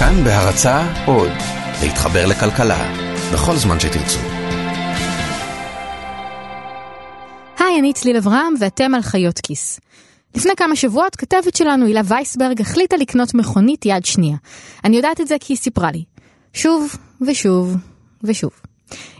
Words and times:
כאן 0.00 0.24
בהרצה 0.24 1.04
עוד, 1.06 1.32
להתחבר 1.82 2.26
לכלכלה, 2.26 2.92
בכל 3.32 3.56
זמן 3.56 3.80
שתרצו. 3.80 4.18
היי, 7.58 7.80
אני 7.80 7.92
צליל 7.92 8.16
אברהם 8.16 8.54
ואתם 8.60 8.94
על 8.94 9.02
חיות 9.02 9.38
כיס. 9.38 9.80
לפני 10.34 10.52
כמה 10.56 10.76
שבועות 10.76 11.16
כתבת 11.16 11.56
שלנו 11.56 11.86
הילה 11.86 12.00
וייסברג 12.04 12.60
החליטה 12.60 12.96
לקנות 12.96 13.34
מכונית 13.34 13.86
יד 13.86 14.04
שנייה. 14.04 14.36
אני 14.84 14.96
יודעת 14.96 15.20
את 15.20 15.28
זה 15.28 15.36
כי 15.40 15.52
היא 15.52 15.58
סיפרה 15.58 15.90
לי. 15.90 16.04
שוב 16.52 16.96
ושוב 17.26 17.76
ושוב. 18.22 18.50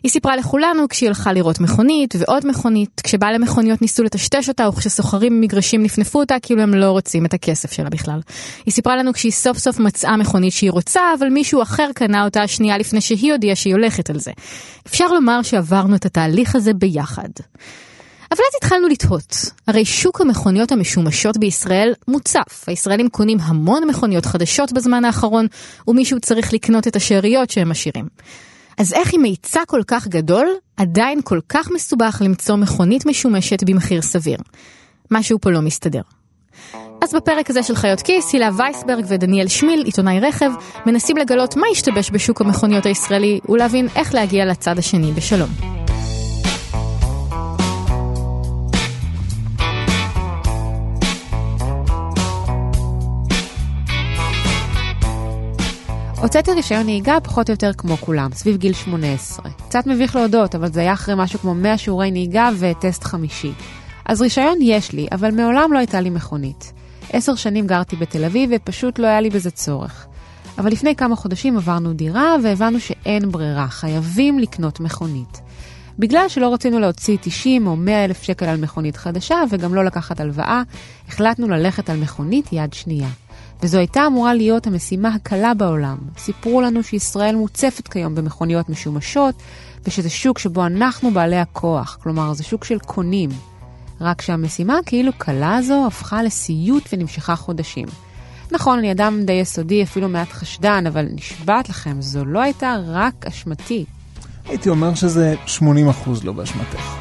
היא 0.02 0.10
סיפרה 0.10 0.36
לכולנו 0.36 0.88
כשהיא 0.88 1.08
הלכה 1.08 1.32
לראות 1.32 1.60
מכונית 1.60 2.14
ועוד 2.18 2.46
מכונית, 2.46 3.00
כשבעלי 3.04 3.38
מכוניות 3.38 3.82
ניסו 3.82 4.02
לטשטש 4.02 4.48
אותה 4.48 4.68
וכשסוחרים 4.68 5.32
במגרשים 5.32 5.82
נפנפו 5.82 6.20
אותה 6.20 6.36
כאילו 6.42 6.62
הם 6.62 6.74
לא 6.74 6.90
רוצים 6.90 7.26
את 7.26 7.34
הכסף 7.34 7.72
שלה 7.72 7.90
בכלל. 7.90 8.20
היא 8.66 8.72
סיפרה 8.74 8.96
לנו 8.96 9.12
כשהיא 9.12 9.32
סוף 9.32 9.58
סוף 9.58 9.78
מצאה 9.78 10.16
מכונית 10.16 10.52
שהיא 10.52 10.70
רוצה, 10.70 11.00
אבל 11.18 11.28
מישהו 11.28 11.62
אחר 11.62 11.90
קנה 11.94 12.24
אותה 12.24 12.46
שנייה 12.46 12.78
לפני 12.78 13.00
שהיא 13.00 13.32
הודיעה 13.32 13.56
שהיא 13.56 13.74
הולכת 13.74 14.10
על 14.10 14.18
זה. 14.18 14.30
אפשר 14.86 15.08
לומר 15.08 15.42
שעברנו 15.42 15.96
את 15.96 16.06
התהליך 16.06 16.56
הזה 16.56 16.72
ביחד. 16.74 17.28
אבל 18.30 18.40
אז 18.40 18.56
התחלנו 18.62 18.88
לתהות, 18.88 19.36
הרי 19.66 19.84
שוק 19.84 20.20
המכוניות 20.20 20.72
המשומשות 20.72 21.36
בישראל 21.36 21.92
מוצף, 22.08 22.64
הישראלים 22.66 23.08
קונים 23.08 23.38
המון 23.40 23.82
מכוניות 23.88 24.26
חדשות 24.26 24.72
בזמן 24.72 25.04
האחרון, 25.04 25.46
ומישהו 25.88 26.20
צריך 26.20 26.52
לקנות 26.52 26.88
את 26.88 26.96
השאריות 26.96 27.50
שהם 27.50 27.68
משאירים. 27.68 28.04
אז 28.80 28.92
איך 28.92 29.14
עם 29.14 29.24
היצע 29.24 29.60
כל 29.66 29.82
כך 29.86 30.08
גדול, 30.08 30.48
עדיין 30.76 31.20
כל 31.24 31.40
כך 31.48 31.70
מסובך 31.70 32.22
למצוא 32.24 32.56
מכונית 32.56 33.06
משומשת 33.06 33.64
במחיר 33.64 34.02
סביר? 34.02 34.38
משהו 35.10 35.38
פה 35.40 35.50
לא 35.50 35.60
מסתדר. 35.60 36.00
אז 37.04 37.14
בפרק 37.14 37.50
הזה 37.50 37.62
של 37.62 37.74
חיות 37.74 38.02
כיס, 38.02 38.32
הילה 38.32 38.48
וייסברג 38.56 39.04
ודניאל 39.08 39.48
שמיל, 39.48 39.82
עיתונאי 39.84 40.20
רכב, 40.20 40.50
מנסים 40.86 41.16
לגלות 41.16 41.56
מה 41.56 41.66
השתבש 41.72 42.10
בשוק 42.10 42.40
המכוניות 42.40 42.86
הישראלי 42.86 43.40
ולהבין 43.48 43.88
איך 43.96 44.14
להגיע 44.14 44.44
לצד 44.44 44.78
השני 44.78 45.12
בשלום. 45.12 45.79
הוצאתי 56.22 56.52
רישיון 56.52 56.84
נהיגה 56.84 57.20
פחות 57.20 57.48
או 57.48 57.52
יותר 57.52 57.72
כמו 57.72 57.96
כולם, 57.96 58.30
סביב 58.32 58.56
גיל 58.56 58.72
18. 58.72 59.50
קצת 59.68 59.86
מביך 59.86 60.16
להודות, 60.16 60.54
אבל 60.54 60.72
זה 60.72 60.80
היה 60.80 60.92
אחרי 60.92 61.14
משהו 61.16 61.38
כמו 61.38 61.54
100 61.54 61.78
שיעורי 61.78 62.10
נהיגה 62.10 62.48
וטסט 62.58 63.04
חמישי. 63.04 63.52
אז 64.04 64.22
רישיון 64.22 64.58
יש 64.60 64.92
לי, 64.92 65.06
אבל 65.12 65.30
מעולם 65.30 65.72
לא 65.72 65.78
הייתה 65.78 66.00
לי 66.00 66.10
מכונית. 66.10 66.72
עשר 67.12 67.34
שנים 67.34 67.66
גרתי 67.66 67.96
בתל 67.96 68.24
אביב 68.24 68.50
ופשוט 68.52 68.98
לא 68.98 69.06
היה 69.06 69.20
לי 69.20 69.30
בזה 69.30 69.50
צורך. 69.50 70.06
אבל 70.58 70.72
לפני 70.72 70.96
כמה 70.96 71.16
חודשים 71.16 71.56
עברנו 71.56 71.92
דירה 71.92 72.36
והבנו 72.42 72.80
שאין 72.80 73.30
ברירה, 73.30 73.68
חייבים 73.68 74.38
לקנות 74.38 74.80
מכונית. 74.80 75.40
בגלל 75.98 76.28
שלא 76.28 76.54
רצינו 76.54 76.78
להוציא 76.78 77.16
90 77.20 77.66
או 77.66 77.76
100 77.76 78.04
אלף 78.04 78.22
שקל 78.22 78.46
על 78.46 78.60
מכונית 78.60 78.96
חדשה 78.96 79.42
וגם 79.50 79.74
לא 79.74 79.84
לקחת 79.84 80.20
הלוואה, 80.20 80.62
החלטנו 81.08 81.48
ללכת 81.48 81.90
על 81.90 81.96
מכונית 81.96 82.52
יד 82.52 82.72
שנייה. 82.72 83.08
וזו 83.62 83.78
הייתה 83.78 84.06
אמורה 84.06 84.34
להיות 84.34 84.66
המשימה 84.66 85.08
הקלה 85.08 85.54
בעולם. 85.54 85.98
סיפרו 86.18 86.60
לנו 86.60 86.82
שישראל 86.82 87.36
מוצפת 87.36 87.88
כיום 87.88 88.14
במכוניות 88.14 88.68
משומשות, 88.68 89.34
ושזה 89.84 90.10
שוק 90.10 90.38
שבו 90.38 90.66
אנחנו 90.66 91.10
בעלי 91.10 91.36
הכוח, 91.36 91.98
כלומר 92.02 92.32
זה 92.32 92.44
שוק 92.44 92.64
של 92.64 92.78
קונים. 92.78 93.30
רק 94.00 94.22
שהמשימה 94.22 94.78
הכאילו 94.78 95.12
קלה 95.18 95.56
הזו 95.56 95.86
הפכה 95.86 96.22
לסיוט 96.22 96.88
ונמשכה 96.92 97.36
חודשים. 97.36 97.86
נכון, 98.52 98.78
אני 98.78 98.92
אדם 98.92 99.22
די 99.24 99.32
יסודי, 99.32 99.82
אפילו 99.82 100.08
מעט 100.08 100.28
חשדן, 100.32 100.84
אבל 100.86 101.06
נשבעת 101.14 101.68
לכם, 101.68 102.02
זו 102.02 102.24
לא 102.24 102.42
הייתה 102.42 102.76
רק 102.86 103.26
אשמתי. 103.26 103.84
הייתי 104.46 104.68
אומר 104.68 104.94
שזה 104.94 105.34
80% 105.46 105.60
לא 106.24 106.32
באשמתך. 106.32 106.96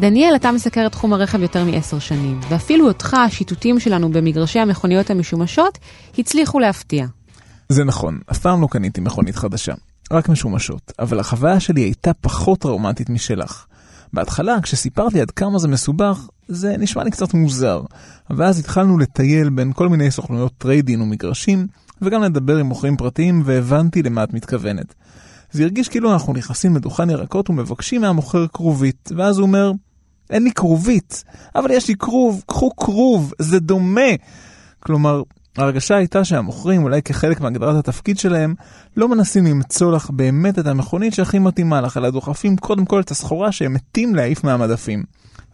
דניאל, 0.00 0.36
אתה 0.36 0.52
מסקר 0.52 0.86
את 0.86 0.92
תחום 0.92 1.12
הרכב 1.12 1.42
יותר 1.42 1.64
מעשר 1.64 1.98
שנים, 1.98 2.40
ואפילו 2.48 2.88
אותך, 2.88 3.14
השיטוטים 3.14 3.80
שלנו 3.80 4.10
במגרשי 4.10 4.58
המכוניות 4.58 5.10
המשומשות, 5.10 5.78
הצליחו 6.18 6.58
להפתיע. 6.58 7.06
זה 7.68 7.84
נכון, 7.84 8.18
אף 8.30 8.38
פעם 8.38 8.62
לא 8.62 8.66
קניתי 8.70 9.00
מכונית 9.00 9.36
חדשה, 9.36 9.72
רק 10.12 10.28
משומשות, 10.28 10.92
אבל 10.98 11.20
החוויה 11.20 11.60
שלי 11.60 11.80
הייתה 11.80 12.12
פחות 12.12 12.58
טראומטית 12.58 13.10
משלך. 13.10 13.66
בהתחלה, 14.12 14.60
כשסיפרתי 14.62 15.20
עד 15.20 15.30
כמה 15.30 15.58
זה 15.58 15.68
מסובך, 15.68 16.28
זה 16.48 16.76
נשמע 16.78 17.04
לי 17.04 17.10
קצת 17.10 17.34
מוזר, 17.34 17.82
ואז 18.30 18.58
התחלנו 18.58 18.98
לטייל 18.98 19.50
בין 19.50 19.72
כל 19.72 19.88
מיני 19.88 20.10
סוכנויות 20.10 20.52
trade-in 20.58 21.00
ומגרשים, 21.00 21.66
וגם 22.02 22.22
לדבר 22.22 22.56
עם 22.56 22.66
מוכרים 22.66 22.96
פרטיים, 22.96 23.42
והבנתי 23.44 24.02
למה 24.02 24.24
את 24.24 24.32
מתכוונת. 24.32 24.94
זה 25.52 25.62
הרגיש 25.62 25.88
כאילו 25.88 26.12
אנחנו 26.12 26.32
נכנסים 26.32 26.76
לדוכן 26.76 27.10
ירקות 27.10 27.50
ומבקשים 27.50 28.00
מהמוכר 28.00 28.46
כרובית, 28.46 29.12
ואז 29.16 29.38
הוא 29.38 29.46
אומר, 29.46 29.72
אין 30.30 30.44
לי 30.44 30.52
כרובית, 30.52 31.24
אבל 31.54 31.70
יש 31.70 31.88
לי 31.88 31.94
כרוב, 31.94 32.42
קחו 32.46 32.70
כרוב, 32.76 33.32
זה 33.38 33.60
דומה. 33.60 34.10
כלומר, 34.80 35.22
ההרגשה 35.56 35.96
הייתה 35.96 36.24
שהמוכרים, 36.24 36.82
אולי 36.82 37.02
כחלק 37.02 37.40
מהגדרת 37.40 37.76
התפקיד 37.76 38.18
שלהם, 38.18 38.54
לא 38.96 39.08
מנסים 39.08 39.46
למצוא 39.46 39.92
לך 39.92 40.10
באמת 40.10 40.58
את 40.58 40.66
המכונית 40.66 41.14
שהכי 41.14 41.38
מתאימה 41.38 41.80
לך, 41.80 41.96
אלא 41.96 42.10
דוחפים 42.10 42.56
קודם 42.56 42.84
כל 42.84 43.00
את 43.00 43.10
הסחורה 43.10 43.52
שהם 43.52 43.74
מתים 43.74 44.14
להעיף 44.14 44.44
מהמדפים. 44.44 45.04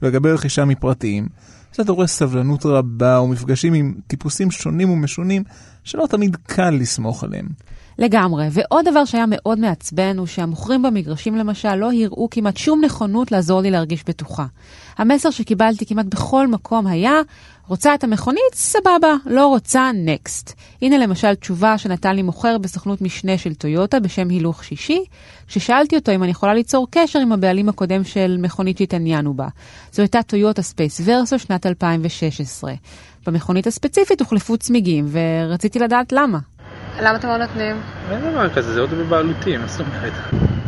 ולגבי 0.02 0.30
רכישה 0.30 0.64
מפרטיים, 0.64 1.28
זה 1.74 1.84
דורש 1.84 2.10
סבלנות 2.10 2.66
רבה 2.66 3.20
ומפגשים 3.20 3.74
עם 3.74 3.94
טיפוסים 4.06 4.50
שונים 4.50 4.90
ומשונים, 4.90 5.44
שלא 5.84 6.06
תמיד 6.10 6.36
קל 6.46 6.70
לסמוך 6.70 7.24
עליהם. 7.24 7.46
לגמרי. 7.98 8.48
ועוד 8.50 8.88
דבר 8.88 9.04
שהיה 9.04 9.24
מאוד 9.28 9.58
מעצבן 9.58 10.18
הוא 10.18 10.26
שהמוכרים 10.26 10.82
במגרשים 10.82 11.36
למשל 11.36 11.74
לא 11.74 11.90
הראו 11.92 12.28
כמעט 12.30 12.56
שום 12.56 12.84
נכונות 12.84 13.32
לעזור 13.32 13.60
לי 13.60 13.70
להרגיש 13.70 14.04
בטוחה. 14.06 14.46
המסר 14.98 15.30
שקיבלתי 15.30 15.86
כמעט 15.86 16.06
בכל 16.06 16.46
מקום 16.46 16.86
היה, 16.86 17.20
רוצה 17.68 17.94
את 17.94 18.04
המכונית? 18.04 18.54
סבבה, 18.54 19.14
לא 19.26 19.46
רוצה, 19.46 19.90
next. 19.94 20.54
הנה 20.82 20.98
למשל 20.98 21.34
תשובה 21.34 21.78
שנתן 21.78 22.16
לי 22.16 22.22
מוכר 22.22 22.58
בסוכנות 22.58 23.02
משנה 23.02 23.38
של 23.38 23.54
טויוטה 23.54 24.00
בשם 24.00 24.28
הילוך 24.28 24.64
שישי, 24.64 25.04
כששאלתי 25.46 25.96
אותו 25.96 26.12
אם 26.12 26.22
אני 26.22 26.30
יכולה 26.30 26.54
ליצור 26.54 26.86
קשר 26.90 27.18
עם 27.18 27.32
הבעלים 27.32 27.68
הקודם 27.68 28.04
של 28.04 28.36
מכונית 28.40 28.78
שהתעניינו 28.78 29.34
בה. 29.34 29.48
זו 29.92 30.02
הייתה 30.02 30.22
טויוטה 30.22 30.62
ספייס 30.62 31.00
ורסו 31.04 31.38
שנת 31.38 31.66
2016. 31.66 32.74
במכונית 33.26 33.66
הספציפית 33.66 34.20
הוחלפו 34.20 34.56
צמיגים, 34.56 35.08
ורציתי 35.10 35.78
לדעת 35.78 36.12
למה. 36.12 36.38
למה 37.02 37.16
אתם 37.16 37.28
לא 37.28 37.36
נותנים? 37.36 37.76
אין 38.10 38.20
דבר 38.30 38.48
כזה, 38.48 38.72
זה 38.74 38.80
אוטו 38.80 38.96
בבעלותי, 38.96 39.56
מה 39.56 39.66
זאת 39.66 39.80
אומרת? 39.80 40.12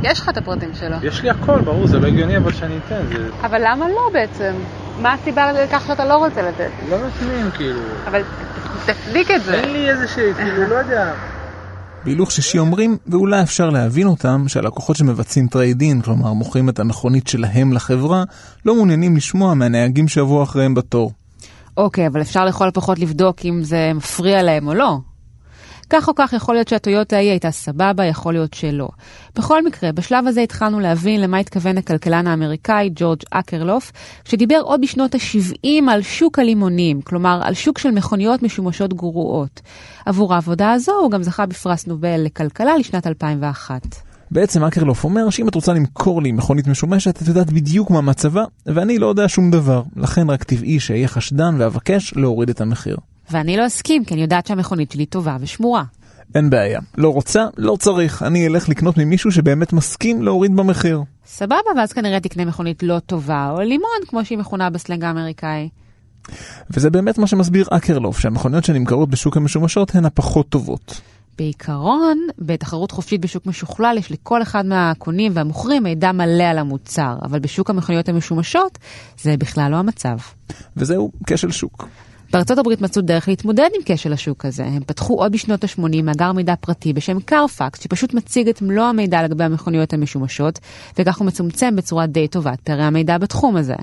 יש 0.02 0.20
לך 0.20 0.28
את 0.28 0.36
הפרטים 0.36 0.70
שלו. 0.74 0.96
יש 1.02 1.22
לי 1.22 1.30
הכל, 1.30 1.60
ברור, 1.60 1.86
זה 1.86 1.98
לא 1.98 2.06
הגיוני 2.06 2.36
אבל 2.36 2.52
שאני 2.52 2.78
אתן, 2.86 3.00
זה... 3.16 3.28
אבל 3.42 3.60
למה 3.64 3.88
לא 3.88 4.10
בעצם? 4.12 4.54
מה 5.02 5.12
הסיבה 5.12 5.52
לכך 5.52 5.84
שאתה 5.86 6.04
לא 6.04 6.16
רוצה 6.16 6.42
לתת? 6.42 6.70
לא 6.90 6.96
נותנים, 6.98 7.50
כאילו. 7.56 7.80
אבל 8.06 8.22
תצדיק 8.86 9.30
את 9.30 9.42
זה. 9.42 9.54
אין 9.54 9.72
לי 9.72 9.90
איזה 9.90 10.08
שהיא, 10.08 10.34
כאילו, 10.34 10.68
לא 10.68 10.74
יודע. 10.74 11.12
בהילוך 12.04 12.32
שישי 12.32 12.58
אומרים, 12.58 12.96
ואולי 13.06 13.42
אפשר 13.42 13.70
להבין 13.70 14.06
אותם, 14.06 14.44
שהלקוחות 14.48 14.96
שמבצעים 14.96 15.46
trade-in, 15.46 16.02
כלומר 16.02 16.32
מוכרים 16.32 16.68
את 16.68 16.78
המכונית 16.78 17.28
שלהם 17.28 17.72
לחברה, 17.72 18.24
לא 18.66 18.74
מעוניינים 18.74 19.16
לשמוע 19.16 19.54
מהנהגים 19.54 20.08
שיבואו 20.08 20.42
אחריהם 20.42 20.74
בתור. 20.74 21.12
אוקיי, 21.76 22.06
אבל 22.06 22.20
אפשר 22.20 22.44
לכל 22.44 22.68
הפחות 22.68 22.98
לבדוק 22.98 23.36
אם 23.44 23.62
זה 23.62 23.92
מפריע 23.94 24.42
להם 24.42 24.68
או 24.68 24.74
לא. 24.74 24.98
כך 25.90 26.08
או 26.08 26.14
כך 26.16 26.32
יכול 26.32 26.54
להיות 26.54 26.68
שהטויוטה 26.68 27.16
ההיא 27.16 27.30
הייתה 27.30 27.50
סבבה, 27.50 28.04
יכול 28.04 28.32
להיות 28.32 28.54
שלא. 28.54 28.88
בכל 29.36 29.64
מקרה, 29.64 29.92
בשלב 29.92 30.26
הזה 30.26 30.40
התחלנו 30.40 30.80
להבין 30.80 31.20
למה 31.20 31.38
התכוון 31.38 31.78
הכלכלן 31.78 32.26
האמריקאי 32.26 32.90
ג'ורג' 32.94 33.22
אקרלוף, 33.30 33.92
שדיבר 34.24 34.60
עוד 34.62 34.80
בשנות 34.80 35.14
ה-70 35.14 35.90
על 35.90 36.02
שוק 36.02 36.38
הלימונים, 36.38 37.02
כלומר 37.02 37.40
על 37.44 37.54
שוק 37.54 37.78
של 37.78 37.90
מכוניות 37.90 38.42
משומשות 38.42 38.94
גרועות. 38.94 39.60
עבור 40.06 40.34
העבודה 40.34 40.72
הזו 40.72 40.92
הוא 40.92 41.10
גם 41.10 41.22
זכה 41.22 41.46
בפרס 41.46 41.86
נובל 41.86 42.20
לכלכלה 42.24 42.76
לשנת 42.76 43.06
2001. 43.06 44.08
בעצם 44.30 44.64
אקרלוף 44.64 45.04
אומר 45.04 45.30
שאם 45.30 45.48
את 45.48 45.54
רוצה 45.54 45.72
למכור 45.72 46.22
לי 46.22 46.32
מכונית 46.32 46.66
משומשת, 46.66 47.22
את 47.22 47.28
יודעת 47.28 47.52
בדיוק 47.52 47.90
מה 47.90 48.00
מצבה, 48.00 48.44
ואני 48.66 48.98
לא 48.98 49.06
יודע 49.06 49.28
שום 49.28 49.50
דבר. 49.50 49.82
לכן 49.96 50.30
רק 50.30 50.44
טבעי 50.44 50.80
שאהיה 50.80 51.08
חשדן 51.08 51.54
ואבקש 51.58 52.14
להוריד 52.16 52.48
את 52.48 52.60
המחיר. 52.60 52.96
ואני 53.30 53.56
לא 53.56 53.66
אסכים, 53.66 54.04
כי 54.04 54.14
אני 54.14 54.22
יודעת 54.22 54.46
שהמכונית 54.46 54.92
שלי 54.92 55.06
טובה 55.06 55.36
ושמורה. 55.40 55.84
אין 56.34 56.50
בעיה. 56.50 56.80
לא 56.98 57.08
רוצה? 57.08 57.46
לא 57.56 57.76
צריך. 57.80 58.22
אני 58.22 58.46
אלך 58.46 58.68
לקנות 58.68 58.98
ממישהו 58.98 59.32
שבאמת 59.32 59.72
מסכים 59.72 60.22
להוריד 60.22 60.56
במחיר. 60.56 61.02
סבבה, 61.26 61.56
ואז 61.76 61.92
כנראה 61.92 62.20
תקנה 62.20 62.44
מכונית 62.44 62.82
לא 62.82 62.98
טובה, 62.98 63.50
או 63.50 63.60
לימון, 63.60 63.98
כמו 64.08 64.24
שהיא 64.24 64.38
מכונה 64.38 64.70
בסלנג 64.70 65.04
האמריקאי. 65.04 65.68
וזה 66.70 66.90
באמת 66.90 67.18
מה 67.18 67.26
שמסביר 67.26 67.66
אקרלוף, 67.70 68.18
שהמכוניות 68.18 68.64
שנמכרות 68.64 69.10
בשוק 69.10 69.36
המשומשות 69.36 69.94
הן 69.94 70.04
הפחות 70.04 70.48
טובות. 70.48 71.00
בעיקרון, 71.38 72.18
בתחרות 72.38 72.90
חופשית 72.90 73.20
בשוק 73.20 73.46
משוכלל 73.46 73.96
יש 73.98 74.12
לכל 74.12 74.42
אחד 74.42 74.66
מהקונים 74.66 75.32
והמוכרים 75.34 75.82
מידע 75.82 76.12
מלא 76.12 76.44
על 76.44 76.58
המוצר, 76.58 77.16
אבל 77.22 77.38
בשוק 77.38 77.70
המכוניות 77.70 78.08
המשומשות 78.08 78.78
זה 79.22 79.36
בכלל 79.36 79.70
לא 79.70 79.76
המצב. 79.76 80.16
וזהו 80.76 81.12
כשל 81.26 81.50
שוק. 81.50 81.88
בארצות 82.32 82.58
הברית 82.58 82.80
מצאו 82.80 83.02
דרך 83.02 83.28
להתמודד 83.28 83.68
עם 83.74 83.82
כשל 83.84 84.12
השוק 84.12 84.44
הזה. 84.44 84.64
הם 84.64 84.82
פתחו 84.86 85.14
עוד 85.14 85.32
בשנות 85.32 85.64
ה-80 85.64 86.02
מאגר 86.02 86.32
מידע 86.32 86.54
פרטי 86.60 86.92
בשם 86.92 87.20
קרפקס, 87.20 87.82
שפשוט 87.82 88.14
מציג 88.14 88.48
את 88.48 88.62
מלוא 88.62 88.84
המידע 88.84 89.22
לגבי 89.22 89.44
המכוניות 89.44 89.92
המשומשות, 89.92 90.58
וכך 90.98 91.18
הוא 91.18 91.26
מצומצם 91.26 91.76
בצורה 91.76 92.06
די 92.06 92.28
טובה 92.28 92.52
את 92.52 92.60
פערי 92.60 92.82
המידע 92.82 93.18
בתחום 93.18 93.56
הזה. 93.56 93.74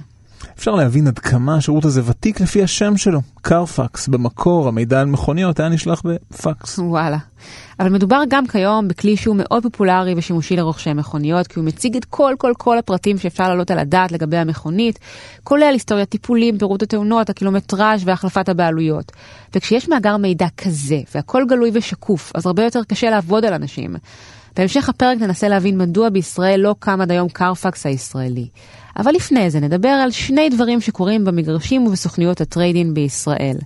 אפשר 0.57 0.75
להבין 0.75 1.07
עד 1.07 1.19
כמה 1.19 1.55
השירות 1.55 1.85
הזה 1.85 2.01
ותיק 2.05 2.41
לפי 2.41 2.63
השם 2.63 2.97
שלו, 2.97 3.21
קרפקס. 3.41 4.07
במקור 4.07 4.67
המידע 4.67 5.01
על 5.01 5.05
מכוניות 5.07 5.59
היה 5.59 5.69
נשלח 5.69 6.01
בפקס. 6.05 6.79
וואלה. 6.79 7.17
אבל 7.79 7.89
מדובר 7.89 8.21
גם 8.27 8.47
כיום 8.47 8.87
בכלי 8.87 9.17
שהוא 9.17 9.35
מאוד 9.39 9.63
פופולרי 9.63 10.13
ושימושי 10.17 10.55
לרוכשי 10.55 10.93
מכוניות, 10.93 11.47
כי 11.47 11.59
הוא 11.59 11.65
מציג 11.65 11.95
את 11.95 12.05
כל 12.05 12.33
כל 12.37 12.53
כל 12.57 12.77
הפרטים 12.77 13.17
שאפשר 13.17 13.43
להעלות 13.43 13.71
על 13.71 13.79
הדעת 13.79 14.11
לגבי 14.11 14.37
המכונית, 14.37 14.99
כולל 15.43 15.69
היסטוריית 15.73 16.09
טיפולים, 16.09 16.57
פירוט 16.57 16.83
התאונות, 16.83 17.29
הקילומטראז' 17.29 18.01
והחלפת 18.05 18.49
הבעלויות. 18.49 19.11
וכשיש 19.55 19.89
מאגר 19.89 20.17
מידע 20.17 20.47
כזה, 20.57 20.99
והכל 21.15 21.43
גלוי 21.49 21.71
ושקוף, 21.73 22.31
אז 22.35 22.45
הרבה 22.45 22.63
יותר 22.63 22.83
קשה 22.83 23.09
לעבוד 23.09 23.45
על 23.45 23.53
אנשים. 23.53 23.95
בהמשך 24.57 24.89
הפרק 24.89 25.17
ננסה 25.17 25.47
להבין 25.47 25.77
מדוע 25.77 26.09
בישראל 26.09 26.59
לא 26.59 26.75
קם 26.79 27.01
עד 27.01 27.11
היום 27.11 27.29
קרפקס 27.29 27.85
הישראלי. 27.85 28.47
אבל 28.97 29.11
לפני 29.11 29.49
זה 29.49 29.59
נדבר 29.59 29.89
על 29.89 30.11
שני 30.11 30.49
דברים 30.49 30.81
שקורים 30.81 31.25
במגרשים 31.25 31.87
ובסוכניות 31.87 32.41
הטריידין 32.41 32.93
בישראל. 32.93 33.57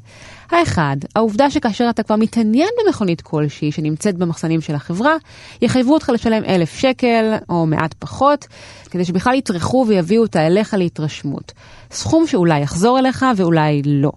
האחד, 0.52 0.98
העובדה 1.16 1.50
שכאשר 1.50 1.88
אתה 1.90 2.04
כבר 2.04 2.16
מתעניין 2.16 2.70
במכונית 2.86 3.22
כלשהי 3.22 3.72
שנמצאת 3.72 4.18
במחסנים 4.18 4.62
של 4.62 4.76
החברה, 4.76 5.16
יחייבו 5.62 5.94
אותך 5.94 6.10
לשלם 6.10 6.44
אלף 6.46 6.80
שקל 6.80 7.34
או 7.50 7.66
מעט 7.66 7.94
פחות, 8.00 8.48
כדי 8.90 9.06
שבכלל 9.06 9.34
יטרחו 9.34 9.86
ויביאו 9.88 10.22
אותה 10.22 10.48
אליך 10.48 10.74
להתרשמות. 10.74 11.52
סכום 11.92 12.28
שאולי 12.28 12.60
יחזור 12.60 13.00
אליך 13.00 13.26
ואולי 13.36 13.82
לא. 13.86 14.12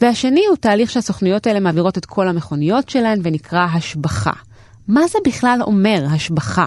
והשני 0.00 0.46
הוא 0.48 0.56
תהליך 0.56 0.90
שהסוכנויות 0.90 1.46
האלה 1.46 1.60
מעבירות 1.60 1.98
את 1.98 2.06
כל 2.06 2.28
המכוניות 2.28 2.88
שלהן 2.88 3.20
ונקרא 3.22 3.66
השבחה. 3.74 4.32
מה 4.88 5.00
זה 5.08 5.18
בכלל 5.26 5.58
אומר, 5.62 6.06
השבחה? 6.10 6.66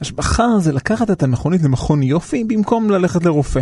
השבחה 0.00 0.44
זה 0.58 0.72
לקחת 0.72 1.10
את 1.10 1.22
המכונית 1.22 1.62
למכון 1.62 2.02
יופי 2.02 2.44
במקום 2.44 2.90
ללכת 2.90 3.24
לרופא. 3.24 3.60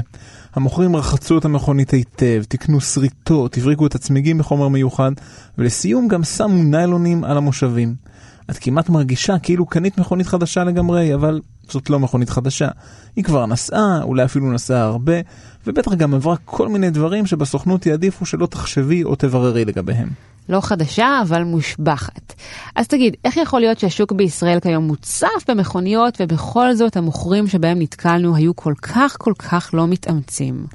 המוכרים 0.55 0.97
רחצו 0.97 1.39
את 1.39 1.45
המכונית 1.45 1.91
היטב, 1.91 2.43
תקנו 2.49 2.81
שריטות, 2.81 3.57
הבריקו 3.57 3.87
את 3.87 3.95
הצמיגים 3.95 4.39
בחומר 4.39 4.69
מיוחד, 4.69 5.13
ולסיום 5.59 6.09
גם 6.09 6.25
שמו 6.25 6.63
ניילונים 6.63 7.25
על 7.25 7.37
המושבים. 7.37 7.95
את 8.51 8.59
כמעט 8.61 8.89
מרגישה 8.89 9.39
כאילו 9.39 9.67
קנית 9.67 9.99
מכונית 9.99 10.27
חדשה 10.27 10.65
לגמרי, 10.65 11.15
אבל 11.15 11.41
זאת 11.69 11.91
לא 11.91 12.01
מכונית 12.01 12.31
חדשה. 12.31 12.69
היא 13.17 13.25
כבר 13.25 13.47
נסעה, 13.47 14.03
אולי 14.03 14.25
אפילו 14.25 14.53
נסעה 14.53 14.83
הרבה, 14.83 15.15
ובטח 15.67 15.95
גם 15.95 16.15
עברה 16.15 16.37
כל 16.45 16.69
מיני 16.69 16.91
דברים 16.91 17.27
שבסוכנות 17.27 17.87
יעדיפו 17.87 18.27
שלא 18.27 18.47
תחשבי 18.47 19.05
או 19.05 19.15
תבררי 19.15 19.65
לגביהם. 19.65 20.09
לא 20.49 20.61
חדשה, 20.61 21.21
אבל 21.23 21.45
מושבחת. 21.45 22.34
אז 22.77 22.89
תגיד, 22.89 23.17
איך 23.25 23.37
יכול 23.37 23.61
להיות 23.61 23.79
שהשוק 23.79 24.13
בישראל 24.13 24.61
כיום 24.61 24.85
מוצף 24.85 25.45
במכוניות, 25.49 26.19
ובכל 26.21 26.75
זאת 26.75 26.97
המוכרים 26.97 27.47
שבהם 27.47 27.79
נתקלנו 27.79 28.37
היו 28.37 28.57
כל 28.57 28.75
כך 28.83 29.17
כל 29.19 29.33
כך 29.39 29.71
לא 29.73 29.87
מתאמצים? 29.87 30.67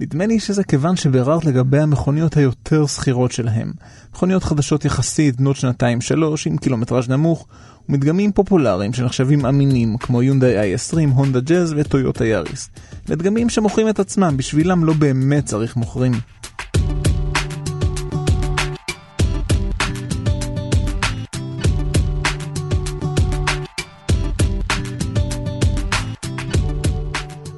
נדמה 0.00 0.26
לי 0.26 0.40
שזה 0.40 0.64
כיוון 0.64 0.96
שביררת 0.96 1.44
לגבי 1.44 1.80
המכוניות 1.80 2.36
היותר 2.36 2.86
שכירות 2.86 3.32
שלהם. 3.32 3.72
מכוניות 4.14 4.44
חדשות 4.44 4.84
יחסית, 4.84 5.36
בנות 5.36 5.56
שנתיים-שלוש, 5.56 6.46
עם 6.46 6.56
קילומטראז' 6.56 7.08
נמוך, 7.08 7.46
ומדגמים 7.88 8.32
פופולריים 8.32 8.92
שנחשבים 8.92 9.46
אמינים, 9.46 9.96
כמו 9.96 10.22
יונדאי 10.22 10.74
i20, 10.74 10.96
הונדה 11.14 11.40
ג'אז 11.40 11.74
וטויוטה 11.76 12.26
יאריס. 12.26 12.70
ודגמים 13.06 13.48
שמוכרים 13.48 13.88
את 13.88 14.00
עצמם, 14.00 14.36
בשבילם 14.36 14.84
לא 14.84 14.92
באמת 14.92 15.44
צריך 15.44 15.76
מוכרים. 15.76 16.12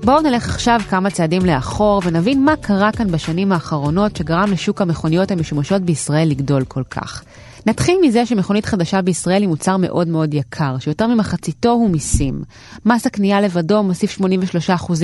בואו 0.05 0.21
נלך 0.21 0.49
עכשיו 0.49 0.81
כמה 0.91 1.11
צעדים 1.11 1.45
לאחור 1.45 2.03
ונבין 2.05 2.45
מה 2.45 2.57
קרה 2.57 2.93
כאן 2.93 3.11
בשנים 3.11 3.53
האחרונות 3.53 4.17
שגרם 4.17 4.53
לשוק 4.53 4.83
המכוניות 4.83 5.31
המשומשות 5.31 5.83
בישראל 5.83 6.29
לגדול 6.29 6.65
כל 6.65 6.83
כך. 6.91 7.25
נתחיל 7.67 7.99
מזה 8.03 8.27
שמכונית 8.27 8.67
חדשה 8.67 9.03
בישראל 9.03 9.43
היא 9.43 9.49
מוצר 9.49 9.77
מאוד 9.77 10.09
מאוד 10.09 10.35
יקר, 10.35 10.79
שיותר 10.79 11.07
ממחציתו 11.07 11.71
הוא 11.71 11.91
מיסים. 11.91 12.43
מס 12.87 13.07
הקנייה 13.07 13.41
לבדו 13.41 13.83
מוסיף 13.83 14.19
83% 14.21 14.25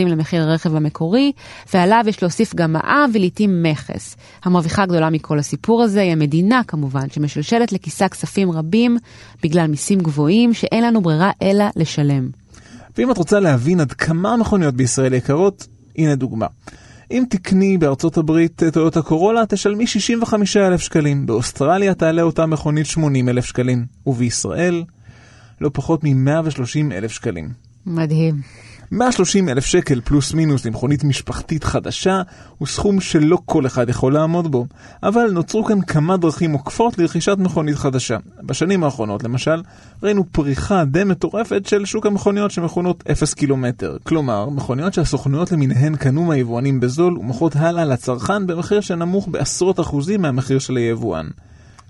למחיר 0.07 0.43
הרכב 0.43 0.75
המקורי, 0.77 1.33
ועליו 1.75 2.05
יש 2.07 2.23
להוסיף 2.23 2.55
גם 2.55 2.73
מע"מ 2.73 3.11
ולעיתים 3.15 3.63
מכס. 3.63 4.17
המרוויחה 4.45 4.83
הגדולה 4.83 5.11
מכל 5.11 5.39
הסיפור 5.39 5.83
הזה 5.83 6.01
היא 6.01 6.13
המדינה 6.13 6.61
כמובן, 6.67 7.11
שמשלשלת 7.11 7.73
לכיסה 7.73 8.09
כספים 8.09 8.51
רבים 8.51 8.97
בגלל 9.43 9.67
מיסים 9.67 9.99
גבוהים 9.99 10.55
שאין 10.55 10.85
לנו 10.85 11.01
ברירה 11.01 11.31
אלא 11.43 11.65
לשלם. 11.77 12.40
ואם 13.01 13.11
את 13.11 13.19
רוצה 13.19 13.41
להבין 13.41 13.81
עד 13.81 13.93
כמה 13.93 14.33
המכוניות 14.33 14.75
בישראל 14.75 15.15
יקרות, 15.15 15.67
הנה 15.99 16.15
דוגמה. 16.15 16.47
אם 17.11 17.25
תקני 17.31 17.79
בארצות 17.79 18.17
הברית 18.17 18.63
טויוטה 18.73 19.03
קורולה, 19.03 19.47
תשלמי 19.49 19.87
65,000 19.87 20.81
שקלים. 20.81 21.27
באוסטרליה 21.27 21.95
תעלה 21.95 22.23
אותה 22.23 22.47
מכונית 22.47 22.87
80,000 22.87 23.45
שקלים. 23.45 23.87
ובישראל, 24.07 24.85
לא 25.61 25.71
פחות 25.73 26.05
מ-130,000 26.05 27.09
שקלים. 27.09 27.49
מדהים. 27.87 28.41
130 28.93 29.49
אלף 29.49 29.65
שקל 29.65 30.01
פלוס 30.01 30.35
מינוס 30.35 30.67
למכונית 30.67 31.05
משפחתית 31.05 31.65
חדשה 31.65 32.23
הוא 32.59 32.69
סכום 32.69 33.01
שלא 33.01 33.39
כל 33.45 33.67
אחד 33.67 33.89
יכול 33.89 34.13
לעמוד 34.13 34.53
בו, 34.53 34.67
אבל 35.03 35.31
נוצרו 35.31 35.65
כאן 35.65 35.81
כמה 35.81 36.17
דרכים 36.17 36.53
עוקפות 36.53 36.99
לרכישת 36.99 37.37
מכונית 37.39 37.77
חדשה. 37.77 38.17
בשנים 38.43 38.85
האחרונות 38.85 39.25
למשל, 39.25 39.63
ראינו 40.03 40.25
פריחה 40.33 40.85
די 40.85 41.05
מטורפת 41.05 41.67
של 41.67 41.85
שוק 41.85 42.07
המכוניות 42.07 42.51
שמכונות 42.51 43.05
0 43.13 43.35
קילומטר. 43.35 43.97
כלומר, 44.03 44.49
מכוניות 44.49 44.95
שהסוכנויות 44.95 45.53
למיניהן 45.53 45.97
קנו 45.97 46.25
מהיבואנים 46.25 46.81
בזול 46.81 47.19
ומוכרות 47.19 47.57
הלאה 47.57 47.85
לצרכן 47.85 48.47
במחיר 48.47 48.81
שנמוך 48.81 49.29
בעשרות 49.29 49.81
אחוזים 49.81 50.23
מהמחיר 50.23 50.59
של 50.59 50.77
היבואן. 50.77 51.27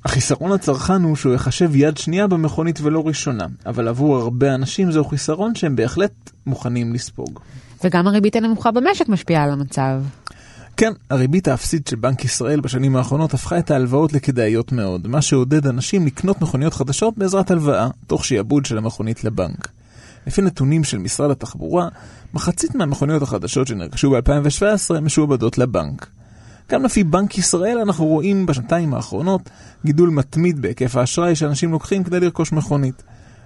החיסרון 0.04 0.52
לצרכן 0.52 1.02
הוא 1.02 1.16
שהוא 1.16 1.34
יחשב 1.34 1.76
יד 1.76 1.96
שנייה 1.96 2.26
במכונית 2.26 2.80
ולא 2.82 3.06
ראשונה, 3.06 3.46
אבל 3.66 3.88
עבור 3.88 4.16
הרבה 4.16 4.54
אנשים 4.54 4.92
זהו 4.92 5.04
חיסרון 5.04 5.54
שהם 5.54 5.76
בהחלט 5.76 6.30
מוכנים 6.46 6.94
לספוג. 6.94 7.40
וגם 7.84 8.06
הריבית 8.06 8.36
הנמוכה 8.36 8.70
במשק 8.70 9.08
משפיעה 9.08 9.44
על 9.44 9.50
המצב. 9.50 10.02
כן, 10.76 10.92
הריבית 11.10 11.48
האפסית 11.48 11.86
של 11.86 11.96
בנק 11.96 12.24
ישראל 12.24 12.60
בשנים 12.60 12.96
האחרונות 12.96 13.34
הפכה 13.34 13.58
את 13.58 13.70
ההלוואות 13.70 14.12
לכדאיות 14.12 14.72
מאוד, 14.72 15.06
מה 15.06 15.22
שעודד 15.22 15.66
אנשים 15.66 16.06
לקנות 16.06 16.42
מכוניות 16.42 16.74
חדשות 16.74 17.18
בעזרת 17.18 17.50
הלוואה, 17.50 17.88
תוך 18.06 18.24
שיעבוד 18.24 18.64
של 18.64 18.78
המכונית 18.78 19.24
לבנק. 19.24 19.68
לפי 20.26 20.42
נתונים 20.42 20.84
של 20.84 20.98
משרד 20.98 21.30
התחבורה, 21.30 21.88
מחצית 22.34 22.74
מהמכוניות 22.74 23.22
החדשות 23.22 23.66
שנרכשו 23.66 24.10
ב-2017 24.10 25.00
משועבדות 25.00 25.58
לבנק. 25.58 26.06
גם 26.70 26.84
לפי 26.84 27.04
בנק 27.04 27.38
ישראל 27.38 27.78
אנחנו 27.78 28.06
רואים 28.06 28.46
בשנתיים 28.46 28.94
האחרונות 28.94 29.50
גידול 29.84 30.10
מתמיד 30.10 30.62
בהיקף 30.62 30.96
האשראי 30.96 31.36
שאנשים 31.36 31.72
לוקחים 31.72 32.04
כדי 32.04 32.20
לרכוש 32.20 32.52
מכונית. 32.52 33.02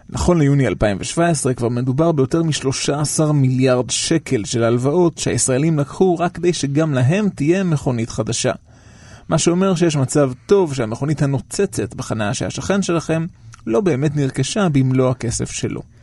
נכון 0.08 0.38
ליוני 0.38 0.66
2017 0.66 1.54
כבר 1.54 1.68
מדובר 1.68 2.12
ביותר 2.12 2.42
מ-13 2.42 3.32
מיליארד 3.32 3.90
שקל 3.90 4.44
של 4.44 4.64
הלוואות 4.64 5.18
שהישראלים 5.18 5.78
לקחו 5.78 6.18
רק 6.18 6.34
כדי 6.34 6.52
שגם 6.52 6.94
להם 6.94 7.28
תהיה 7.28 7.64
מכונית 7.64 8.10
חדשה. 8.10 8.52
מה 9.28 9.38
שאומר 9.38 9.74
שיש 9.74 9.96
מצב 9.96 10.32
טוב 10.46 10.74
שהמכונית 10.74 11.22
הנוצצת 11.22 11.94
בחניה 11.94 12.34
שהשכן 12.34 12.82
שלכם 12.82 13.26
לא 13.66 13.80
באמת 13.80 14.16
נרכשה 14.16 14.68
במלוא 14.68 15.10
הכסף 15.10 15.50
שלו. 15.50 15.93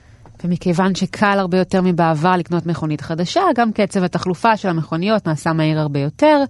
ומכיוון 0.44 0.96
שקל 0.96 1.40
הרבה 1.40 1.58
יותר 1.58 1.82
מבעבר 1.82 2.38
לקנות 2.38 2.66
מכונית 2.66 3.02
חדשה, 3.02 3.42
גם 3.56 3.72
קצב 3.72 4.04
התחלופה 4.04 4.58
של 4.58 4.70
המכוניות 4.70 5.28
נעשה 5.28 5.54
מהיר 5.54 5.80
הרבה 5.80 6.00
יותר, 6.00 6.44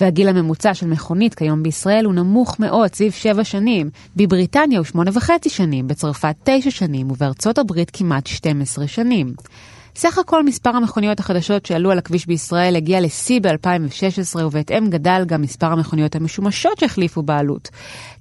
והגיל 0.00 0.28
הממוצע 0.28 0.74
של 0.74 0.86
מכונית 0.86 1.34
כיום 1.34 1.62
בישראל 1.62 2.04
הוא 2.04 2.14
נמוך 2.14 2.60
מאוד, 2.60 2.94
סביב 2.94 3.12
7 3.12 3.44
שנים. 3.44 3.90
בבריטניה 4.16 4.78
הוא 4.78 4.86
8.5 4.86 5.30
שנים, 5.48 5.88
בצרפת 5.88 6.36
9 6.44 6.70
שנים, 6.70 7.10
ובארצות 7.10 7.58
הברית 7.58 7.90
כמעט 7.92 8.26
12 8.26 8.86
שנים. 8.86 9.34
סך 10.00 10.18
הכל 10.18 10.44
מספר 10.44 10.70
המכוניות 10.70 11.20
החדשות 11.20 11.66
שעלו 11.66 11.90
על 11.90 11.98
הכביש 11.98 12.26
בישראל 12.26 12.76
הגיע 12.76 13.00
לשיא 13.00 13.40
ב-2016, 13.40 14.44
ובהתאם 14.44 14.90
גדל 14.90 15.24
גם 15.26 15.42
מספר 15.42 15.66
המכוניות 15.66 16.16
המשומשות 16.16 16.78
שהחליפו 16.78 17.22
בעלות. 17.22 17.68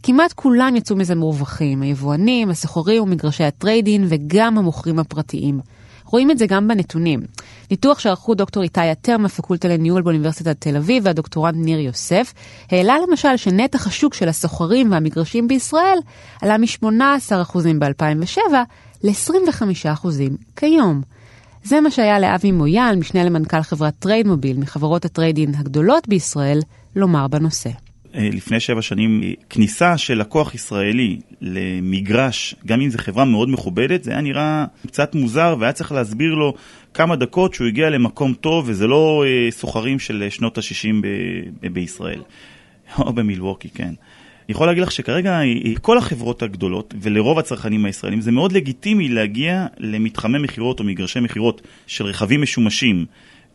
כמעט 0.03 0.33
כולם 0.33 0.75
יצאו 0.75 0.95
מזה 0.95 1.15
מורווחים, 1.15 1.81
היבואנים, 1.81 2.49
הסוחרים 2.49 3.03
ומגרשי 3.03 3.43
הטריידין, 3.43 4.05
וגם 4.09 4.57
המוכרים 4.57 4.99
הפרטיים. 4.99 5.59
רואים 6.05 6.31
את 6.31 6.37
זה 6.37 6.45
גם 6.47 6.67
בנתונים. 6.67 7.19
ניתוח 7.71 7.99
שערכו 7.99 8.35
דוקטור 8.35 8.63
איתי 8.63 8.81
עטר 8.81 9.17
מהפקולטה 9.17 9.67
לניהול 9.67 10.01
באוניברסיטת 10.01 10.61
תל 10.61 10.77
אביב 10.77 11.03
והדוקטורנט 11.05 11.55
ניר 11.57 11.79
יוסף, 11.79 12.33
העלה 12.71 12.95
למשל 13.07 13.37
שנתח 13.37 13.87
השוק 13.87 14.13
של 14.13 14.29
הסוחרים 14.29 14.91
והמגרשים 14.91 15.47
בישראל 15.47 15.97
עלה 16.41 16.57
מ-18% 16.57 17.57
ב-2007 17.79 18.39
ל-25% 19.03 20.07
כיום. 20.55 21.01
זה 21.69 21.81
מה 21.81 21.91
שהיה 21.91 22.19
לאבי 22.19 22.51
מויאל, 22.51 22.95
משנה 22.95 23.23
למנכ"ל 23.23 23.61
חברת 23.61 23.93
טריידמוביל, 23.99 24.57
מחברות 24.57 25.05
ה 25.05 25.11
trade-in 25.11 25.55
הגדולות 25.55 26.07
בישראל, 26.07 26.59
לומר 26.95 27.27
בנושא. 27.27 27.69
אה, 28.15 28.29
לפני 28.33 28.59
שבע 28.59 28.81
שנים, 28.81 29.21
כניסה 29.49 29.97
של 29.97 30.17
לקוח 30.17 30.55
ישראלי 30.55 31.19
למגרש, 31.41 32.55
גם 32.65 32.81
אם 32.81 32.89
זו 32.89 32.97
חברה 32.97 33.25
מאוד 33.25 33.49
מכובדת, 33.49 34.03
זה 34.03 34.11
היה 34.11 34.21
נראה 34.21 34.65
קצת 34.87 35.15
מוזר 35.15 35.55
והיה 35.59 35.73
צריך 35.73 35.91
להסביר 35.91 36.33
לו 36.33 36.53
כמה 36.93 37.15
דקות 37.15 37.53
שהוא 37.53 37.67
הגיע 37.67 37.89
למקום 37.89 38.33
טוב 38.33 38.65
וזה 38.67 38.87
לא 38.87 39.23
אה, 39.25 39.51
סוחרים 39.51 39.99
של 39.99 40.27
שנות 40.29 40.57
ה-60 40.57 40.95
ב- 41.01 41.67
בישראל. 41.73 42.21
או 42.99 43.13
במילווקי, 43.13 43.69
כן. 43.69 43.93
אני 44.49 44.53
יכול 44.53 44.67
להגיד 44.67 44.83
לך 44.83 44.91
שכרגע 44.91 45.39
כל 45.81 45.97
החברות 45.97 46.43
הגדולות 46.43 46.93
ולרוב 47.01 47.39
הצרכנים 47.39 47.85
הישראלים 47.85 48.21
זה 48.21 48.31
מאוד 48.31 48.51
לגיטימי 48.51 49.09
להגיע 49.09 49.67
למתחמי 49.77 50.39
מכירות 50.39 50.79
או 50.79 50.85
מגרשי 50.85 51.19
מכירות 51.19 51.61
של 51.87 52.05
רכבים 52.05 52.41
משומשים 52.41 53.05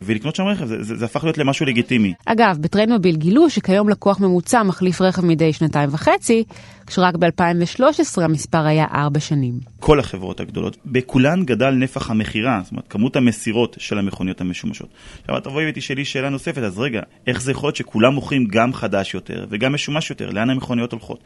ולקנות 0.06 0.36
שם 0.36 0.44
רכב, 0.44 0.66
זה, 0.66 0.82
זה, 0.82 0.96
זה 0.96 1.04
הפך 1.04 1.24
להיות 1.24 1.38
למשהו 1.38 1.66
לגיטימי. 1.66 2.14
אגב, 2.26 2.58
בטרנדמוביל 2.60 3.16
גילו 3.16 3.50
שכיום 3.50 3.88
לקוח 3.88 4.20
ממוצע 4.20 4.62
מחליף 4.62 5.00
רכב 5.00 5.24
מדי 5.24 5.52
שנתיים 5.52 5.88
וחצי, 5.92 6.44
כשרק 6.86 7.14
ב-2013 7.16 8.22
המספר 8.22 8.66
היה 8.66 8.86
ארבע 8.92 9.20
שנים. 9.20 9.54
כל 9.80 10.00
החברות 10.00 10.40
הגדולות, 10.40 10.76
בכולן 10.86 11.44
גדל 11.44 11.70
נפח 11.70 12.10
המכירה, 12.10 12.60
זאת 12.62 12.70
אומרת, 12.70 12.88
כמות 12.88 13.16
המסירות 13.16 13.76
של 13.80 13.98
המכוניות 13.98 14.40
המשומשות. 14.40 14.88
עכשיו, 15.20 15.40
תבואי 15.40 15.68
ותשאלי 15.68 16.04
שאלה 16.04 16.28
נוספת, 16.28 16.62
אז 16.62 16.78
רגע, 16.78 17.00
איך 17.26 17.42
זה 17.42 17.50
יכול 17.50 17.66
להיות 17.66 17.76
שכולם 17.76 18.14
מוכרים 18.14 18.44
גם 18.44 18.72
חדש 18.72 19.14
יותר 19.14 19.46
וגם 19.50 19.74
משומש 19.74 20.10
יותר? 20.10 20.30
לאן 20.30 20.50
המכוניות 20.50 20.92
הולכות? 20.92 21.18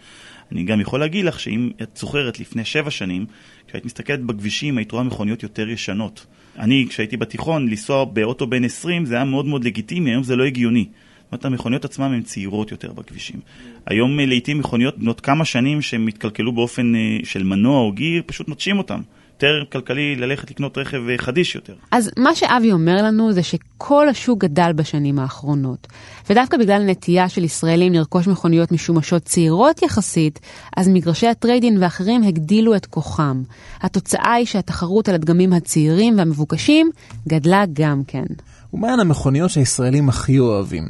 אני 0.52 0.64
גם 0.64 0.80
יכול 0.80 1.00
להגיד 1.00 1.24
לך 1.24 1.40
שאם 1.40 1.70
את 1.82 1.96
זוכרת 1.96 2.40
לפני 2.40 2.64
שבע 2.64 2.90
שנים, 2.90 3.26
כשהיית 3.68 3.84
מסתכלת 3.84 4.20
בכבישים, 4.20 4.78
היית 4.78 4.92
רואה 4.92 5.02
מכוניות 5.02 5.42
יותר 5.42 5.68
ישנות. 5.68 6.26
אני, 6.58 6.86
כשהייתי 6.88 7.16
בתיכון, 7.16 7.68
לנסוע 7.68 8.04
באוטו 8.04 8.46
בן 8.46 8.64
20 8.64 9.06
זה 9.06 9.14
היה 9.14 9.24
מאוד 9.24 9.46
מאוד 9.46 9.64
לגיטימי, 9.64 10.10
היום 10.10 10.22
זה 10.22 10.36
לא 10.36 10.44
הגיוני. 10.44 10.84
זאת 10.84 11.32
אומרת, 11.32 11.44
המכוניות 11.44 11.84
עצמן 11.84 12.12
הן 12.12 12.22
צעירות 12.22 12.70
יותר 12.70 12.92
בכבישים. 12.92 13.40
היום 13.86 14.20
אה, 14.20 14.26
לעיתים 14.26 14.58
מכוניות 14.58 14.98
בנות 14.98 15.20
כמה 15.20 15.44
שנים 15.44 15.82
שהן 15.82 16.08
התקלקלו 16.08 16.52
באופן 16.52 16.94
אה, 16.94 17.18
של 17.24 17.42
מנוע 17.42 17.80
או 17.80 17.92
גיר, 17.92 18.22
פשוט 18.26 18.48
נוטשים 18.48 18.78
אותן. 18.78 19.00
יותר 19.42 19.64
כלכלי 19.72 20.16
ללכת 20.16 20.50
לקנות 20.50 20.78
רכב 20.78 21.08
אה, 21.08 21.18
חדיש 21.18 21.54
יותר. 21.54 21.74
אז 21.90 22.10
מה 22.16 22.34
שאבי 22.34 22.72
אומר 22.72 23.02
לנו 23.02 23.32
זה 23.32 23.42
שכל 23.42 24.08
השוק 24.08 24.38
גדל 24.44 24.72
בשנים 24.72 25.18
האחרונות. 25.18 25.86
ודווקא 26.30 26.56
בגלל 26.56 26.82
הנטייה 26.82 27.28
של 27.28 27.44
ישראלים 27.44 27.92
לרכוש 27.92 28.28
מכוניות 28.28 28.72
משומשות 28.72 29.22
צעירות 29.22 29.82
יחסית, 29.82 30.40
אז 30.76 30.88
מגרשי 30.88 31.26
הטריידין 31.26 31.82
ואחרים 31.82 32.22
הגדילו 32.22 32.76
את 32.76 32.86
כוחם. 32.86 33.42
התוצאה 33.82 34.32
היא 34.32 34.46
שהתחרות 34.46 35.08
על 35.08 35.14
הדגמים 35.14 35.52
הצעירים 35.52 36.18
והמבוקשים 36.18 36.90
גדלה 37.28 37.64
גם 37.72 38.02
כן. 38.06 38.24
ומהן 38.72 39.00
המכוניות 39.00 39.50
שהישראלים 39.50 40.08
הכי 40.08 40.38
אוהבים? 40.38 40.84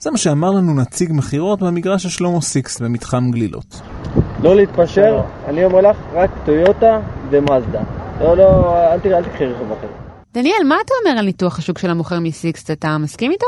זה 0.00 0.10
מה 0.10 0.18
שאמר 0.18 0.50
לנו 0.50 0.74
נציג 0.74 1.12
מכירות 1.12 1.58
במגרש 1.58 2.02
של 2.02 2.08
שלמה 2.08 2.40
סיקס 2.40 2.80
במתחם 2.80 3.30
גלילות. 3.30 3.80
לא 4.46 4.56
להתפשר, 4.56 5.20
אני 5.48 5.64
אומר 5.64 5.80
לך, 5.80 5.96
רק 6.14 6.30
טויוטה 6.44 7.00
ומאזדה. 7.30 7.80
לא, 8.20 8.36
לא, 8.36 8.76
אל 8.92 8.98
תקחי 8.98 9.44
רכב 9.44 9.72
אחר. 9.72 9.86
דניאל, 10.34 10.64
מה 10.68 10.76
אתה 10.84 10.92
אומר 11.04 11.18
על 11.18 11.24
ניתוח 11.24 11.58
השוק 11.58 11.78
של 11.78 11.90
המוכר 11.90 12.20
מסיקסט? 12.20 12.70
אתה 12.70 12.98
מסכים 12.98 13.30
איתו? 13.30 13.46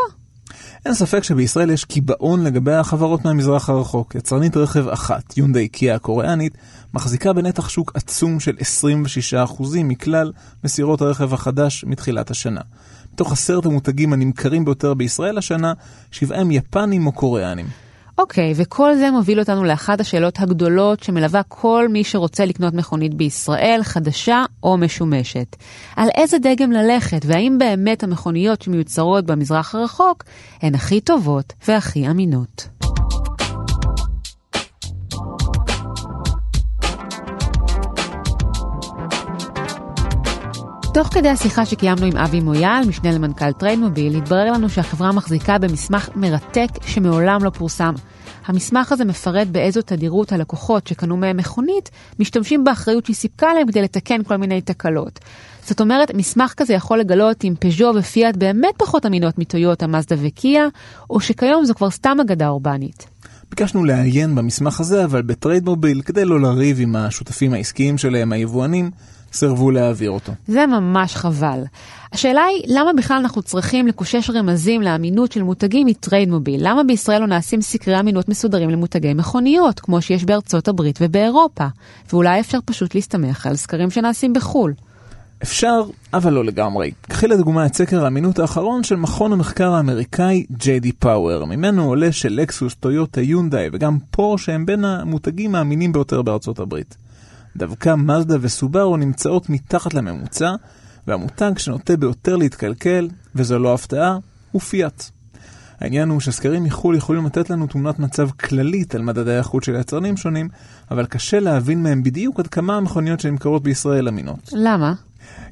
אין 0.86 0.94
ספק 0.94 1.22
שבישראל 1.22 1.70
יש 1.70 1.84
קיבעון 1.84 2.44
לגבי 2.44 2.74
החברות 2.74 3.24
מהמזרח 3.24 3.70
הרחוק. 3.70 4.14
יצרנית 4.14 4.56
רכב 4.56 4.88
אחת, 4.88 5.36
יונדאי 5.36 5.68
קיה 5.68 5.94
הקוריאנית, 5.94 6.58
מחזיקה 6.94 7.32
בנתח 7.32 7.68
שוק 7.68 7.92
עצום 7.94 8.40
של 8.40 8.56
26% 9.32 9.62
מכלל 9.84 10.32
מסירות 10.64 11.00
הרכב 11.00 11.34
החדש 11.34 11.84
מתחילת 11.84 12.30
השנה. 12.30 12.60
מתוך 13.12 13.32
עשרת 13.32 13.66
המותגים 13.66 14.12
הנמכרים 14.12 14.64
ביותר 14.64 14.94
בישראל 14.94 15.38
השנה, 15.38 15.72
שבעה 16.10 16.40
הם 16.40 16.50
יפנים 16.50 17.06
או 17.06 17.12
קוריאנים. 17.12 17.66
אוקיי, 18.18 18.52
וכל 18.56 18.94
זה 18.94 19.10
מוביל 19.10 19.40
אותנו 19.40 19.64
לאחת 19.64 20.00
השאלות 20.00 20.40
הגדולות 20.40 21.02
שמלווה 21.02 21.42
כל 21.48 21.88
מי 21.90 22.04
שרוצה 22.04 22.44
לקנות 22.44 22.74
מכונית 22.74 23.14
בישראל, 23.14 23.80
חדשה 23.82 24.44
או 24.62 24.76
משומשת. 24.76 25.56
על 25.96 26.08
איזה 26.14 26.38
דגם 26.38 26.72
ללכת, 26.72 27.20
והאם 27.24 27.58
באמת 27.58 28.02
המכוניות 28.02 28.62
שמיוצרות 28.62 29.26
במזרח 29.26 29.74
הרחוק 29.74 30.24
הן 30.62 30.74
הכי 30.74 31.00
טובות 31.00 31.52
והכי 31.68 32.10
אמינות. 32.10 32.77
תוך 40.98 41.08
כדי 41.08 41.28
השיחה 41.28 41.66
שקיימנו 41.66 42.06
עם 42.06 42.16
אבי 42.16 42.40
מויאל, 42.40 42.82
משנה 42.88 43.12
למנכ"ל 43.12 43.52
טריידמוביל, 43.52 44.16
התברר 44.16 44.52
לנו 44.52 44.68
שהחברה 44.68 45.12
מחזיקה 45.12 45.58
במסמך 45.58 46.08
מרתק 46.16 46.68
שמעולם 46.86 47.44
לא 47.44 47.50
פורסם. 47.50 47.94
המסמך 48.46 48.92
הזה 48.92 49.04
מפרט 49.04 49.48
באיזו 49.48 49.82
תדירות 49.82 50.32
הלקוחות 50.32 50.86
שקנו 50.86 51.16
מהם 51.16 51.36
מכונית, 51.36 51.90
משתמשים 52.18 52.64
באחריות 52.64 53.04
שהיא 53.04 53.16
סיפקה 53.16 53.54
להם 53.54 53.66
כדי 53.66 53.82
לתקן 53.82 54.22
כל 54.22 54.36
מיני 54.36 54.60
תקלות. 54.60 55.18
זאת 55.66 55.80
אומרת, 55.80 56.14
מסמך 56.14 56.54
כזה 56.56 56.74
יכול 56.74 56.98
לגלות 56.98 57.44
אם 57.44 57.54
פז'ו 57.60 57.92
ופיאט 57.96 58.36
באמת 58.36 58.74
פחות 58.76 59.06
אמינות 59.06 59.38
מטויוטה, 59.38 59.86
מזדה 59.86 60.16
וקיה, 60.18 60.66
או 61.10 61.20
שכיום 61.20 61.64
זו 61.64 61.74
כבר 61.74 61.90
סתם 61.90 62.16
אגדה 62.20 62.48
אורבנית. 62.48 63.06
ביקשנו 63.50 63.84
לעיין 63.84 64.34
במסמך 64.34 64.80
הזה, 64.80 65.04
אבל 65.04 65.22
בטריידמוביל, 65.22 66.02
כדי 66.02 66.24
לא 66.24 66.40
לריב 66.40 66.80
עם 66.80 66.96
השותפים 66.96 67.52
העסקיים 67.52 67.98
שלהם, 67.98 68.32
היבואנים, 68.32 68.90
סירבו 69.32 69.70
להעביר 69.70 70.10
אותו. 70.10 70.32
זה 70.46 70.66
ממש 70.66 71.14
חבל. 71.14 71.62
השאלה 72.12 72.44
היא, 72.44 72.62
למה 72.66 72.92
בכלל 72.92 73.16
אנחנו 73.16 73.42
צריכים 73.42 73.86
לקושש 73.86 74.30
רמזים 74.30 74.82
לאמינות 74.82 75.32
של 75.32 75.42
מותגים 75.42 75.86
מטריידמוביל? 75.86 76.60
למה 76.68 76.84
בישראל 76.84 77.20
לא 77.20 77.26
נעשים 77.26 77.62
סקרי 77.62 78.00
אמינות 78.00 78.28
מסודרים 78.28 78.70
למותגי 78.70 79.14
מכוניות, 79.14 79.80
כמו 79.80 80.02
שיש 80.02 80.24
בארצות 80.24 80.68
הברית 80.68 80.98
ובאירופה? 81.02 81.66
ואולי 82.12 82.40
אפשר 82.40 82.58
פשוט 82.64 82.94
להסתמך 82.94 83.46
על 83.46 83.56
סקרים 83.56 83.90
שנעשים 83.90 84.32
בחו"ל. 84.32 84.74
אפשר, 85.42 85.82
אבל 86.14 86.32
לא 86.32 86.44
לגמרי. 86.44 86.90
קחי 87.02 87.28
לדוגמה 87.28 87.66
את 87.66 87.74
סקר 87.74 88.04
האמינות 88.04 88.38
האחרון 88.38 88.84
של 88.84 88.96
מכון 88.96 89.32
המחקר 89.32 89.72
האמריקאי 89.72 90.44
JD 90.50 91.04
Power. 91.04 91.44
ממנו 91.44 91.84
עולה 91.84 92.12
שלקסוס, 92.12 92.74
טויוטה, 92.74 93.20
יונדאי 93.20 93.68
וגם 93.72 93.98
פורשה 94.10 94.54
הם 94.54 94.66
בין 94.66 94.84
המותגים 94.84 95.54
האמינים 95.54 95.92
ביותר 95.92 96.22
בארצות 96.22 96.58
הברית. 96.58 96.96
דווקא 97.56 97.94
מזדה 97.94 98.36
וסובארו 98.40 98.96
נמצאות 98.96 99.50
מתחת 99.50 99.94
לממוצע, 99.94 100.54
והמותג 101.06 101.52
שנוטה 101.58 101.96
ביותר 101.96 102.36
להתקלקל, 102.36 103.08
וזו 103.34 103.58
לא 103.58 103.74
הפתעה, 103.74 104.18
הוא 104.52 104.60
פיאט. 104.60 105.04
העניין 105.80 106.08
הוא 106.08 106.20
שסקרים 106.20 106.64
מחו"ל 106.64 106.96
יכולים 106.96 107.26
לתת 107.26 107.50
לנו 107.50 107.66
תמונת 107.66 107.98
מצב 107.98 108.30
כללית 108.30 108.94
על 108.94 109.02
מדדי 109.02 109.34
האיכות 109.34 109.64
של 109.64 109.74
יצרנים 109.80 110.16
שונים, 110.16 110.48
אבל 110.90 111.06
קשה 111.06 111.40
להבין 111.40 111.82
מהם 111.82 112.02
בדיוק 112.02 112.40
עד 112.40 112.46
כמה 112.46 112.76
המכוניות 112.76 113.20
שנמכרות 113.20 113.62
בישראל 113.62 114.08
אמינות. 114.08 114.50
למה? 114.52 114.94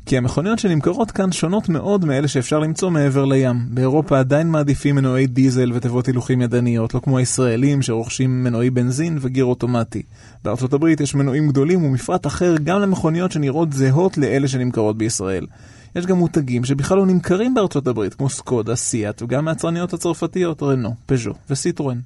כי 0.07 0.17
המכוניות 0.17 0.59
שנמכרות 0.59 1.11
כאן 1.11 1.33
שונות 1.33 1.69
מאוד 1.69 2.05
מאלה 2.05 2.29
שאפשר 2.29 2.59
למצוא 2.59 2.91
מעבר 2.91 3.25
לים. 3.25 3.57
באירופה 3.71 4.19
עדיין 4.19 4.51
מעדיפים 4.51 4.95
מנועי 4.95 5.27
דיזל 5.27 5.73
ותיבות 5.73 6.07
הילוכים 6.07 6.43
ידניות, 6.43 6.95
לא 6.95 7.01
כמו 7.01 7.19
הישראלים 7.19 7.83
שרוכשים 7.83 8.45
מנועי 8.45 8.71
בנזין 8.71 9.19
וגיר 9.21 9.45
אוטומטי. 9.45 10.03
בארצות 10.45 10.73
הברית 10.73 11.01
יש 11.01 11.15
מנועים 11.15 11.49
גדולים 11.49 11.85
ומפרט 11.85 12.27
אחר 12.27 12.55
גם 12.65 12.81
למכוניות 12.81 13.33
שנראות 13.33 13.73
זהות 13.73 14.19
לאלה 14.19 14.49
שנמכרות 14.49 14.99
בישראל. 14.99 15.47
יש 15.97 16.07
גם 16.07 16.17
מותגים 16.17 16.65
שבכלל 16.65 16.99
לא 16.99 17.07
נמכרים 17.07 17.55
בארצות 17.55 17.87
הברית, 17.87 18.15
כמו 18.15 18.29
סקודה, 18.29 18.77
סיאט, 18.77 19.23
וגם 19.23 19.45
מהצרניות 19.45 19.93
הצרפתיות, 19.93 20.63
רנו, 20.63 20.95
פז'ו 21.07 21.33
וסיטרואן. 21.51 21.99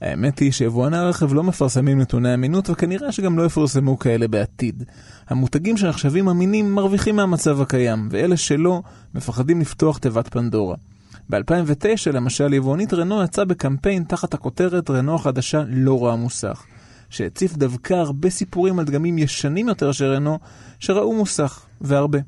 האמת 0.00 0.38
היא 0.38 0.52
שיבואני 0.52 0.96
הרכב 0.96 1.34
לא 1.34 1.42
מפרסמים 1.42 2.00
נתוני 2.00 2.34
אמינות 2.34 2.70
וכנראה 2.70 3.12
שגם 3.12 3.38
לא 3.38 3.46
יפרסמו 3.46 3.98
כאלה 3.98 4.28
בעתיד. 4.28 4.84
המותגים 5.28 5.76
שנחשבים 5.76 6.28
אמינים 6.28 6.74
מרוויחים 6.74 7.16
מהמצב 7.16 7.60
הקיים, 7.60 8.08
ואלה 8.10 8.36
שלא 8.36 8.82
מפחדים 9.14 9.60
לפתוח 9.60 9.98
תיבת 9.98 10.28
פנדורה. 10.28 10.76
ב-2009 11.30 12.12
למשל 12.12 12.54
יבואנית 12.54 12.94
רנו 12.94 13.22
יצאה 13.22 13.44
בקמפיין 13.44 14.04
תחת 14.04 14.34
הכותרת 14.34 14.90
רנו 14.90 15.14
החדשה 15.14 15.62
לא 15.68 15.98
רואה 15.98 16.16
מוסך, 16.16 16.64
שהציף 17.10 17.56
דווקא 17.56 17.94
הרבה 17.94 18.30
סיפורים 18.30 18.78
על 18.78 18.84
דגמים 18.84 19.18
ישנים 19.18 19.68
יותר 19.68 19.92
של 19.92 20.04
רנו 20.04 20.38
שראו 20.78 21.14
מוסך, 21.14 21.66
והרבה. 21.80 22.18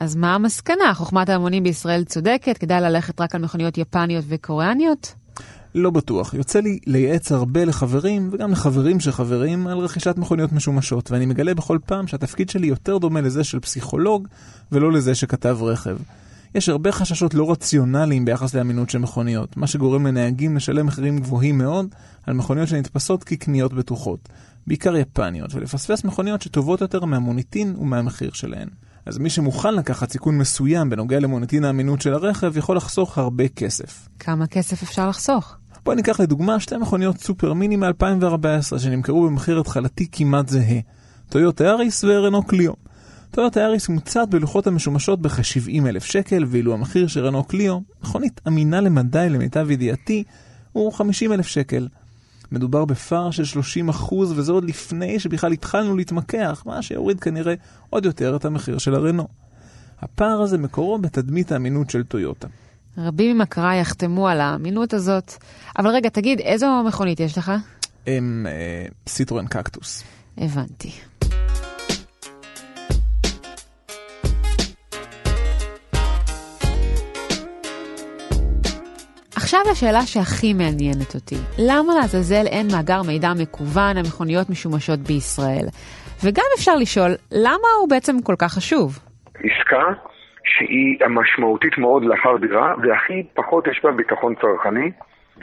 אז 0.00 0.16
מה 0.16 0.34
המסקנה? 0.34 0.94
חוכמת 0.94 1.28
ההמונים 1.28 1.62
בישראל 1.62 2.04
צודקת? 2.04 2.58
כדאי 2.58 2.80
ללכת 2.80 3.20
רק 3.20 3.34
על 3.34 3.42
מכוניות 3.42 3.78
יפניות 3.78 4.24
וקוריאניות? 4.28 5.14
לא 5.74 5.90
בטוח. 5.90 6.34
יוצא 6.34 6.60
לי 6.60 6.78
לייעץ 6.86 7.32
הרבה 7.32 7.64
לחברים, 7.64 8.28
וגם 8.32 8.52
לחברים 8.52 9.00
של 9.00 9.12
חברים, 9.12 9.66
על 9.66 9.78
רכישת 9.78 10.16
מכוניות 10.16 10.52
משומשות, 10.52 11.10
ואני 11.10 11.26
מגלה 11.26 11.54
בכל 11.54 11.78
פעם 11.86 12.06
שהתפקיד 12.06 12.50
שלי 12.50 12.66
יותר 12.66 12.98
דומה 12.98 13.20
לזה 13.20 13.44
של 13.44 13.60
פסיכולוג, 13.60 14.28
ולא 14.72 14.92
לזה 14.92 15.14
שכתב 15.14 15.58
רכב. 15.62 15.96
יש 16.54 16.68
הרבה 16.68 16.92
חששות 16.92 17.34
לא 17.34 17.50
רציונליים 17.50 18.24
ביחס 18.24 18.54
לאמינות 18.54 18.90
של 18.90 18.98
מכוניות, 18.98 19.56
מה 19.56 19.66
שגורם 19.66 20.06
לנהגים 20.06 20.56
לשלם 20.56 20.86
מחירים 20.86 21.18
גבוהים 21.18 21.58
מאוד 21.58 21.94
על 22.26 22.34
מכוניות 22.34 22.68
שנתפסות 22.68 23.24
כקניות 23.24 23.72
בטוחות, 23.74 24.28
בעיקר 24.66 24.96
יפניות, 24.96 25.54
ולפספס 25.54 26.04
מכוניות 26.04 26.42
שטובות 26.42 26.80
יותר 26.80 27.04
מהמוניטין 27.04 27.76
ומהמחיר 27.78 28.30
שלהן. 28.32 28.68
אז 29.08 29.18
מי 29.18 29.30
שמוכן 29.30 29.74
לקחת 29.74 30.12
סיכון 30.12 30.38
מסוים 30.38 30.90
בנוגע 30.90 31.20
למוניטין 31.20 31.64
האמינות 31.64 32.00
של 32.00 32.14
הרכב, 32.14 32.56
יכול 32.56 32.76
לחסוך 32.76 33.18
הרבה 33.18 33.48
כסף. 33.48 34.08
כמה 34.18 34.46
כסף 34.46 34.82
אפשר 34.82 35.08
לחסוך? 35.08 35.56
בואי 35.84 35.96
ניקח 35.96 36.20
לדוגמה 36.20 36.60
שתי 36.60 36.76
מכוניות 36.76 37.18
סופר 37.20 37.52
מיני 37.52 37.76
מ-2014 37.76 38.78
שנמכרו 38.78 39.26
במחיר 39.26 39.60
התחלתי 39.60 40.06
כמעט 40.12 40.48
זהה, 40.48 40.78
טויוטה 41.28 41.70
אריס 41.70 42.04
ורנו 42.04 42.42
קליו. 42.42 42.72
טויוטה 43.30 43.64
אריס 43.64 43.88
מוצעת 43.88 44.28
בלוחות 44.28 44.66
המשומשות 44.66 45.22
בכ-70 45.22 45.88
אלף 45.88 46.04
שקל, 46.04 46.44
ואילו 46.46 46.74
המחיר 46.74 47.06
של 47.06 47.26
רנו 47.26 47.44
קליו, 47.44 47.78
מכונית 48.02 48.40
אמינה 48.48 48.80
למדי 48.80 49.28
למיטב 49.30 49.70
ידיעתי, 49.70 50.24
הוא 50.72 50.92
50 50.92 51.32
אלף 51.32 51.46
שקל. 51.46 51.88
מדובר 52.52 52.84
בפער 52.84 53.30
של 53.30 53.44
30 53.44 53.88
אחוז, 53.88 54.32
וזה 54.38 54.52
עוד 54.52 54.64
לפני 54.64 55.20
שבכלל 55.20 55.52
התחלנו 55.52 55.96
להתמקח, 55.96 56.62
מה 56.66 56.82
שיוריד 56.82 57.20
כנראה 57.20 57.54
עוד 57.90 58.04
יותר 58.04 58.36
את 58.36 58.44
המחיר 58.44 58.78
של 58.78 58.94
הרנו. 58.94 59.28
הפער 60.00 60.40
הזה 60.42 60.58
מקורו 60.58 60.98
בתדמית 60.98 61.52
האמינות 61.52 61.90
של 61.90 62.02
טויוטה. 62.02 62.48
רבים 62.98 63.36
ממכריי 63.36 63.80
יחתמו 63.80 64.28
על 64.28 64.40
האמינות 64.40 64.94
הזאת. 64.94 65.32
אבל 65.78 65.90
רגע, 65.90 66.08
תגיד, 66.08 66.40
איזו 66.40 66.82
מכונית 66.86 67.20
יש 67.20 67.38
לך? 67.38 67.52
אה, 68.06 68.46
סיטרואן 69.08 69.46
קקטוס. 69.46 70.02
הבנתי. 70.38 70.90
עכשיו 79.48 79.60
לשאלה 79.70 80.02
שהכי 80.12 80.52
מעניינת 80.54 81.14
אותי, 81.14 81.40
למה 81.68 81.94
לעזאזל 81.94 82.46
אין 82.46 82.66
מאגר 82.72 83.00
מידע 83.10 83.28
מקוון 83.42 83.96
על 83.96 84.02
מכוניות 84.08 84.50
משומשות 84.50 84.98
בישראל? 84.98 85.66
וגם 86.24 86.48
אפשר 86.56 86.76
לשאול, 86.76 87.12
למה 87.32 87.68
הוא 87.80 87.88
בעצם 87.90 88.14
כל 88.24 88.34
כך 88.38 88.50
חשוב? 88.52 88.98
עסקה 89.34 89.84
שהיא 90.44 91.04
המשמעותית 91.04 91.78
מאוד 91.78 92.02
לאחר 92.04 92.36
דירה, 92.40 92.74
והכי 92.82 93.22
פחות 93.34 93.66
יש 93.66 93.80
בה 93.84 93.90
ביטחון 93.92 94.34
צרכני, 94.34 94.90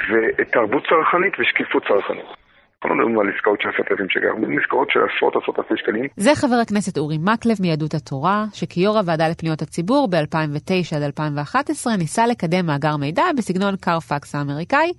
ותרבות 0.10 0.84
צרכנית 0.90 1.34
ושקיפות 1.40 1.84
צרכנית. 1.88 2.45
אנחנו 2.84 2.96
מדברים 2.98 3.20
על 3.20 3.26
עסקאות 3.36 3.62
של 3.62 3.70
עשרת 3.70 3.92
אלפים 3.92 4.10
שקל, 4.10 4.28
אנחנו 4.28 4.48
עסקאות 4.64 4.88
של 4.92 5.00
עשרות 5.00 5.34
עשרות 5.36 5.60
אלפי 5.60 5.74
שקלים. 5.78 6.06
זה 6.18 6.36
חבר 6.36 6.56
הכנסת 6.56 6.98
אורי 6.98 7.18
מקלב 7.18 7.56
מיהדות 7.60 7.94
התורה, 7.94 8.46
שכיו"ר 8.54 8.98
הוועדה 8.98 9.30
לפניות 9.30 9.62
הציבור 9.62 10.08
ב-2009 10.08 10.96
עד 10.96 11.02
2011 11.02 11.96
ניסה 11.96 12.28
לקדם 12.28 12.66
מאגר 12.66 12.98
מידע 12.98 13.24
בסגנון 13.38 13.76
קרפקס 13.76 14.36
האמריקאי, 14.36 14.94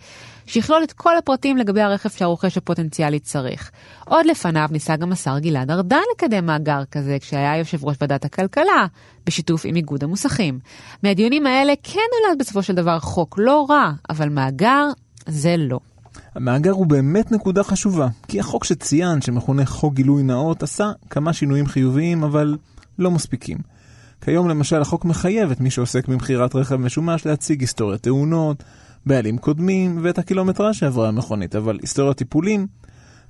שיכלול 0.47 0.83
את 0.83 0.92
כל 0.92 1.16
הפרטים 1.16 1.56
לגבי 1.56 1.80
הרכב 1.80 2.09
שהרוכש 2.09 2.56
הפוטנציאלי 2.56 3.18
צריך. 3.18 3.71
עוד 4.06 4.26
לפניו 4.26 4.68
ניסה 4.71 4.97
גם 4.97 5.12
השר 5.12 5.38
גלעד 5.38 5.71
ארדן 5.71 6.02
לקדם 6.14 6.47
מאגר 6.47 6.85
כזה 6.90 7.16
כשהיה 7.21 7.56
יושב 7.56 7.85
ראש 7.85 7.97
ועדת 8.00 8.25
הכלכלה, 8.25 8.87
בשיתוף 9.26 9.62
עם 9.64 9.76
איגוד 9.76 10.04
המוסכים. 10.04 10.59
מהדיונים 11.02 11.47
האלה 11.47 11.73
כן 11.83 12.00
נולד 12.25 12.38
בסופו 12.38 12.62
של 12.62 12.75
דבר 12.75 12.99
חוק 12.99 13.35
לא 13.38 13.66
רע, 13.71 13.90
אבל 14.11 14.28
מאגר 14.28 14.85
זה 15.26 15.54
לא. 15.59 15.78
המאגר 16.37 16.71
הוא 16.71 16.87
באמת 16.87 17.33
נקודה 17.33 17.62
חשובה, 17.62 18.09
כי 18.28 18.40
החוק 18.40 18.64
שציינת, 18.64 19.23
שמכונה 19.23 19.66
חוק 19.66 19.95
גילוי 19.95 20.23
נאות, 20.23 20.62
עשה 20.62 20.93
כמה 21.11 21.33
שינויים 21.33 21.66
חיוביים, 21.66 22.25
אבל 22.25 22.57
לא 22.99 23.11
מספיקים. 23.11 23.59
כיום 24.21 24.49
למשל 24.49 24.81
החוק 24.81 25.05
מחייב 25.05 25.50
את 25.50 25.61
מי 25.61 25.71
שעוסק 25.71 26.09
במכירת 26.09 26.55
רכב 26.55 26.76
משומש 26.76 27.26
להציג 27.26 27.61
היסטוריית 27.61 28.02
תאונות, 28.02 28.64
בעלים 29.07 29.38
קודמים 29.38 29.99
ואת 30.02 30.19
הקילומטרה 30.19 30.75
שעברה 30.75 31.09
המכונית, 31.09 31.57
אבל 31.57 31.78
היסטוריית 31.81 32.16
טיפולים 32.16 32.66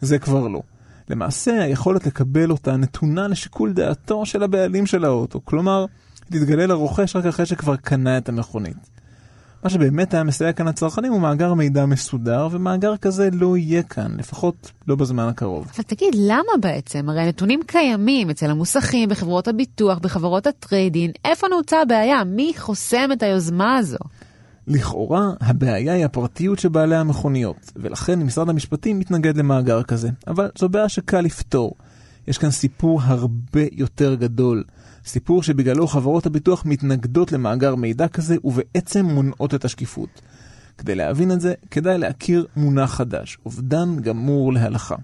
זה 0.01 0.19
כבר 0.19 0.49
לא. 0.49 0.63
למעשה 1.11 1.63
היכולת 1.63 2.07
לקבל 2.07 2.51
אותה 2.51 2.77
נתונה 2.77 3.29
לשיקול 3.29 3.73
דעתו 3.73 4.27
של 4.27 4.43
הבעלים 4.43 4.87
של 4.87 5.05
האוטו, 5.05 5.41
כלומר, 5.45 5.87
תתגלה 6.25 6.67
לרוכש 6.67 7.17
רק 7.17 7.27
אחרי 7.27 7.47
שכבר 7.47 7.77
קנה 7.77 8.19
את 8.19 8.29
המכונית. 8.29 8.96
מה 9.66 9.70
שבאמת 9.70 10.14
היה 10.14 10.25
מסייע 10.25 10.52
כאן 10.52 10.68
לצרכנים 10.68 11.12
הוא 11.12 11.20
מאגר 11.20 11.54
מידע 11.54 11.87
מסודר, 11.87 12.49
ומאגר 12.50 12.96
כזה 12.96 13.28
לא 13.32 13.56
יהיה 13.56 13.82
כאן, 13.82 14.16
לפחות 14.18 14.70
לא 14.88 14.96
בזמן 14.96 15.29
הקרוב. 15.29 15.70
אבל 15.74 15.83
תגיד, 15.83 16.14
למה 16.18 16.52
בעצם? 16.61 17.09
הרי 17.09 17.20
הנתונים 17.20 17.61
קיימים 17.66 18.31
אצל 18.31 18.50
המוסכים, 18.50 19.09
בחברות 19.09 19.48
הביטוח, 19.48 19.98
בחברות 19.98 20.46
הטריידין. 20.46 21.11
איפה 21.24 21.46
נעוצה 21.48 21.83
הבעיה? 21.83 22.24
מי 22.24 22.52
חוסם 22.57 23.09
את 23.12 23.22
היוזמה 23.22 23.76
הזו? 23.76 23.98
לכאורה, 24.66 25.31
הבעיה 25.40 25.92
היא 25.92 26.05
הפרטיות 26.05 26.59
של 26.59 26.68
בעלי 26.68 26.96
המכוניות, 26.96 27.72
ולכן 27.76 28.22
משרד 28.22 28.48
המשפטים 28.48 28.98
מתנגד 28.98 29.37
למאגר 29.37 29.83
כזה. 29.83 30.09
אבל 30.26 30.50
זו 30.59 30.68
בעיה 30.68 30.88
שקל 30.88 31.20
לפתור. 31.20 31.72
יש 32.29 32.38
כאן 32.38 32.50
סיפור 32.50 33.00
הרבה 33.02 33.62
יותר 33.72 34.14
גדול. 34.14 34.64
סיפור 35.07 35.42
שבגללו 35.42 35.87
חברות 35.87 36.27
הביטוח 36.27 36.62
מתנגדות 36.66 37.33
למאגר 37.33 37.75
מידע 37.75 38.09
כזה 38.09 38.37
ובעצם 38.45 39.05
מונעות 39.05 39.55
את 39.55 39.64
השקיפות. 39.64 40.21
כדי 40.79 40.95
להבין 40.95 41.33
את 41.33 41.40
זה, 41.40 41.55
כדאי 41.71 41.99
להכיר 41.99 42.47
מונח 42.57 42.95
חדש, 42.95 43.38
אובדן 43.47 44.01
גמור 44.01 44.53
להלכה. 44.53 44.95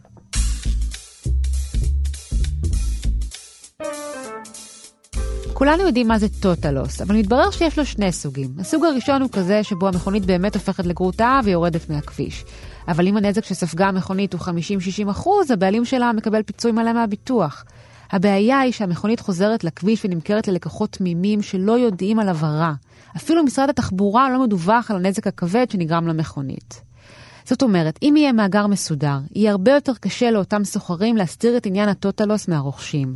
כולנו 5.52 5.82
יודעים 5.82 6.08
מה 6.08 6.18
זה 6.18 6.26
טוטלוס, 6.40 7.00
אבל 7.00 7.16
מתברר 7.16 7.50
שיש 7.50 7.78
לו 7.78 7.86
שני 7.86 8.12
סוגים. 8.12 8.48
הסוג 8.58 8.84
הראשון 8.84 9.22
הוא 9.22 9.30
כזה 9.32 9.62
שבו 9.62 9.88
המכונית 9.88 10.26
באמת 10.26 10.54
הופכת 10.54 10.86
לגרוטה 10.86 11.40
ויורדת 11.44 11.90
מהכביש. 11.90 12.44
אבל 12.88 13.06
אם 13.06 13.16
הנזק 13.16 13.44
שספגה 13.44 13.88
המכונית 13.88 14.32
הוא 14.32 14.40
50-60 14.40 15.10
אחוז, 15.10 15.50
הבעלים 15.50 15.84
שלה 15.84 16.12
מקבל 16.12 16.42
פיצוי 16.42 16.72
מלא 16.72 16.92
מהביטוח. 16.92 17.64
הבעיה 18.12 18.60
היא 18.60 18.72
שהמכונית 18.72 19.20
חוזרת 19.20 19.64
לכביש 19.64 20.04
ונמכרת 20.04 20.48
ללקוחות 20.48 20.90
תמימים 20.90 21.42
שלא 21.42 21.72
יודעים 21.72 22.18
על 22.18 22.28
עברה. 22.28 22.72
אפילו 23.16 23.44
משרד 23.44 23.68
התחבורה 23.68 24.30
לא 24.30 24.42
מדווח 24.44 24.90
על 24.90 24.96
הנזק 24.96 25.26
הכבד 25.26 25.66
שנגרם 25.70 26.08
למכונית. 26.08 26.82
זאת 27.44 27.62
אומרת, 27.62 27.98
אם 28.02 28.14
יהיה 28.16 28.32
מאגר 28.32 28.66
מסודר, 28.66 29.18
יהיה 29.34 29.50
הרבה 29.50 29.72
יותר 29.72 29.92
קשה 30.00 30.30
לאותם 30.30 30.64
סוחרים 30.64 31.16
להסתיר 31.16 31.56
את 31.56 31.66
עניין 31.66 31.88
הטוטלוס 31.88 32.48
מהרוכשים, 32.48 33.08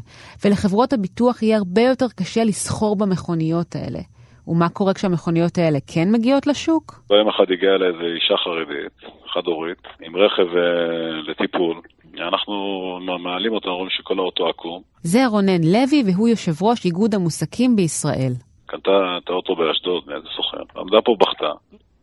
ולחברות 0.44 0.92
הביטוח 0.92 1.42
יהיה 1.42 1.56
הרבה 1.56 1.82
יותר 1.82 2.06
קשה 2.16 2.44
לסחור 2.44 2.96
במכוניות 2.96 3.76
האלה. 3.76 4.00
ומה 4.48 4.68
קורה 4.68 4.94
כשהמכוניות 4.94 5.59
האלה 5.59 5.78
כן 5.94 6.12
מגיעות 6.12 6.46
לשוק? 6.46 7.00
ביום 7.11 7.28
אחד 7.28 7.44
הגיעה 7.52 7.74
אליי 7.74 7.88
איזו 7.88 8.00
אישה 8.00 8.35
חרדית, 8.44 9.12
חד-הורית, 9.32 9.82
עם 10.00 10.16
רכב 10.16 10.48
uh, 10.52 11.30
לטיפול. 11.30 11.80
אנחנו 12.18 12.98
מעלים 13.18 13.52
אותה, 13.52 13.68
אומרים 13.68 13.90
שכל 13.90 14.18
האוטו 14.18 14.48
עקום. 14.48 14.83
זה 15.02 15.26
רונן 15.26 15.62
לוי, 15.64 16.02
והוא 16.07 16.29
יושב 16.29 16.62
ראש 16.62 16.85
איגוד 16.85 17.14
המוסקים 17.14 17.76
בישראל. 17.76 18.33
קנתה 18.66 19.18
את 19.18 19.29
האוטו 19.29 19.57
באשדוד 19.57 20.02
מאיזה 20.07 20.29
סוכן. 20.37 20.81
עמדה 20.81 21.00
פה 21.00 21.16
בכתה. 21.20 21.52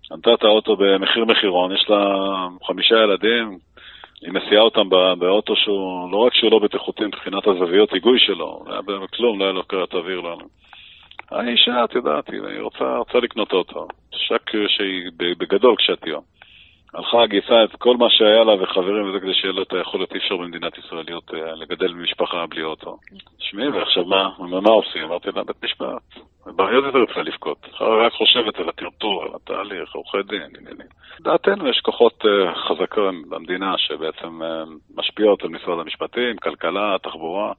קנתה 0.09 0.33
את 0.33 0.43
האוטו 0.43 0.75
במחיר 0.75 1.25
מחירון, 1.25 1.75
יש 1.75 1.85
לה 1.89 1.97
חמישה 2.67 2.95
ילדים, 2.95 3.57
היא 4.21 4.31
מסיעה 4.33 4.61
אותם 4.61 4.89
באוטו 5.19 5.55
שהוא, 5.55 6.11
לא 6.11 6.17
רק 6.17 6.33
שהוא 6.33 6.51
לא 6.51 6.59
בטיחותי 6.59 7.05
מבחינת 7.05 7.47
הזוויות 7.47 7.93
היגוי 7.93 8.19
שלו, 8.19 8.63
היה 8.67 8.81
בכלום, 8.81 9.39
לא 9.39 9.43
היה 9.43 9.53
לו 9.53 9.63
קרת 9.63 9.93
אוויר 9.93 10.19
לנו. 10.19 10.45
האישה, 11.31 11.83
את 11.83 11.95
יודעת, 11.95 12.29
היא 12.31 12.61
רוצה, 12.61 12.97
רוצה 12.97 13.17
לקנות 13.17 13.53
אוטו. 13.53 13.87
שק 14.11 14.51
שהיא 14.67 15.11
בגדול 15.17 15.75
קשת 15.75 16.07
יום. 16.07 16.21
הלכה, 16.93 17.27
גייסה 17.27 17.63
את 17.63 17.75
כל 17.79 17.97
מה 17.97 18.09
שהיה 18.09 18.43
לה 18.43 18.63
וחברים 18.63 19.09
וזה 19.09 19.19
כדי 19.19 19.33
שיהיה 19.33 19.53
לה 19.53 19.61
את 19.61 19.73
היכולת, 19.73 20.13
אי 20.13 20.17
אפשר 20.17 20.37
במדינת 20.37 20.77
ישראל 20.77 21.03
להיות, 21.07 21.33
אה, 21.33 21.55
לגדל 21.55 21.93
משפחה 21.93 22.45
בלי 22.49 22.63
אוטו. 22.63 22.97
תשמעי, 23.39 23.67
ועכשיו 23.69 24.05
מה, 24.05 24.29
מה 24.39 24.69
עושים? 24.69 25.03
אמרתי 25.03 25.29
לה, 25.35 25.43
בית 25.43 25.63
משפט. 25.63 26.03
בעיות 26.45 26.85
יותר 26.85 27.05
צריכה 27.05 27.21
לבכות. 27.21 27.57
רק 27.81 28.13
חושבת 28.13 28.59
על 28.59 28.69
הטרטור, 28.69 29.23
על 29.23 29.29
התהליך, 29.35 29.95
עורכי 29.95 30.17
דין, 30.29 30.41
עניינים. 30.59 30.87
לדעתנו 31.19 31.67
יש 31.67 31.79
כוחות 31.79 32.23
uh, 32.23 32.55
חזקים 32.55 33.29
במדינה 33.29 33.73
שבעצם 33.77 34.41
uh, 34.41 34.45
משפיעות 34.95 35.43
על 35.43 35.49
משרד 35.49 35.79
המשפטים, 35.79 36.37
כלכלה, 36.37 36.95
תחבורה. 37.03 37.51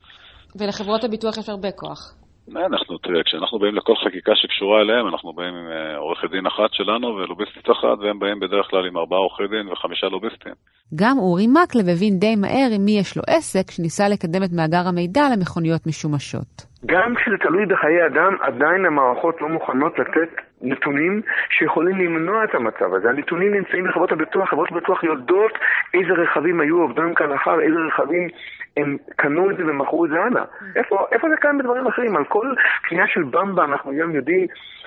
ולחברות 0.61 1.05
הביטוח 1.05 1.38
יש 1.38 1.49
הרבה 1.49 1.73
כוח. 1.73 2.24
אנחנו, 2.53 2.99
תראה, 2.99 3.23
כשאנחנו 3.23 3.59
באים 3.59 3.75
לכל 3.75 3.95
חקיקה 4.05 4.33
שקשורה 4.35 4.81
אליהם, 4.81 5.09
אנחנו 5.09 5.33
באים 5.33 5.55
עם 5.55 5.67
אה, 5.67 5.97
עורכת 5.97 6.31
דין 6.31 6.47
אחת 6.47 6.71
שלנו 6.73 7.09
ולוביסטית 7.09 7.71
אחת, 7.71 7.99
והם 8.01 8.19
באים 8.19 8.41
בדרך 8.41 8.67
כלל 8.71 8.87
עם 8.87 8.97
ארבעה 8.97 9.19
עורכי 9.19 9.47
דין 9.47 9.69
וחמישה 9.69 10.07
לוביסטים. 10.07 10.53
גם 10.95 11.19
אורי 11.19 11.47
מקלב 11.47 11.87
הבין 11.93 12.19
די 12.19 12.37
מהר 12.37 12.69
עם 12.77 12.85
מי 12.85 12.99
יש 12.99 13.17
לו 13.17 13.23
עסק, 13.29 13.71
שניסה 13.71 14.09
לקדם 14.09 14.43
את 14.45 14.53
מאגר 14.53 14.89
המידע 14.89 15.23
למכוניות 15.33 15.87
משומשות. 15.87 16.75
גם 16.87 17.15
כשזה 17.15 17.37
תלוי 17.41 17.67
בחיי 17.67 18.07
אדם, 18.07 18.33
עדיין 18.41 18.87
המערכות 18.87 19.41
לא 19.41 19.49
מוכנות 19.49 19.99
לתת 19.99 20.31
נתונים 20.63 21.23
שיכולים 21.51 21.97
למנוע 21.99 22.45
את 22.45 22.55
המצב 22.55 22.95
הזה. 22.95 23.09
הנתונים 23.09 23.55
נמצאים 23.55 23.85
בחברות 23.89 24.13
הביטוח, 24.13 24.51
חברות 24.51 24.73
הביטוח 24.73 25.05
יודעות 25.05 25.53
איזה 25.95 26.13
רכבים 26.23 26.61
היו 26.61 26.77
עובדים 26.83 27.15
כאן 27.15 27.33
אחר, 27.33 27.61
איזה 27.61 27.79
רכבים 27.89 28.29
הם 28.77 28.97
קנו 29.17 29.51
את 29.51 29.57
זה 29.57 29.63
ומכרו 29.67 30.05
את 30.05 30.11
זה 30.11 30.17
הלאה. 30.17 30.45
איפה, 30.77 30.97
איפה 31.13 31.29
זה 31.29 31.37
קיים 31.41 31.59
בדברים 31.59 31.87
אחרים? 31.87 32.17
על 32.17 32.25
כל 32.25 32.55
קנייה 32.89 33.05
של 33.07 33.23
במבה 33.23 33.65
אנחנו 33.65 33.91
היום 33.91 34.15
יודעים 34.15 34.47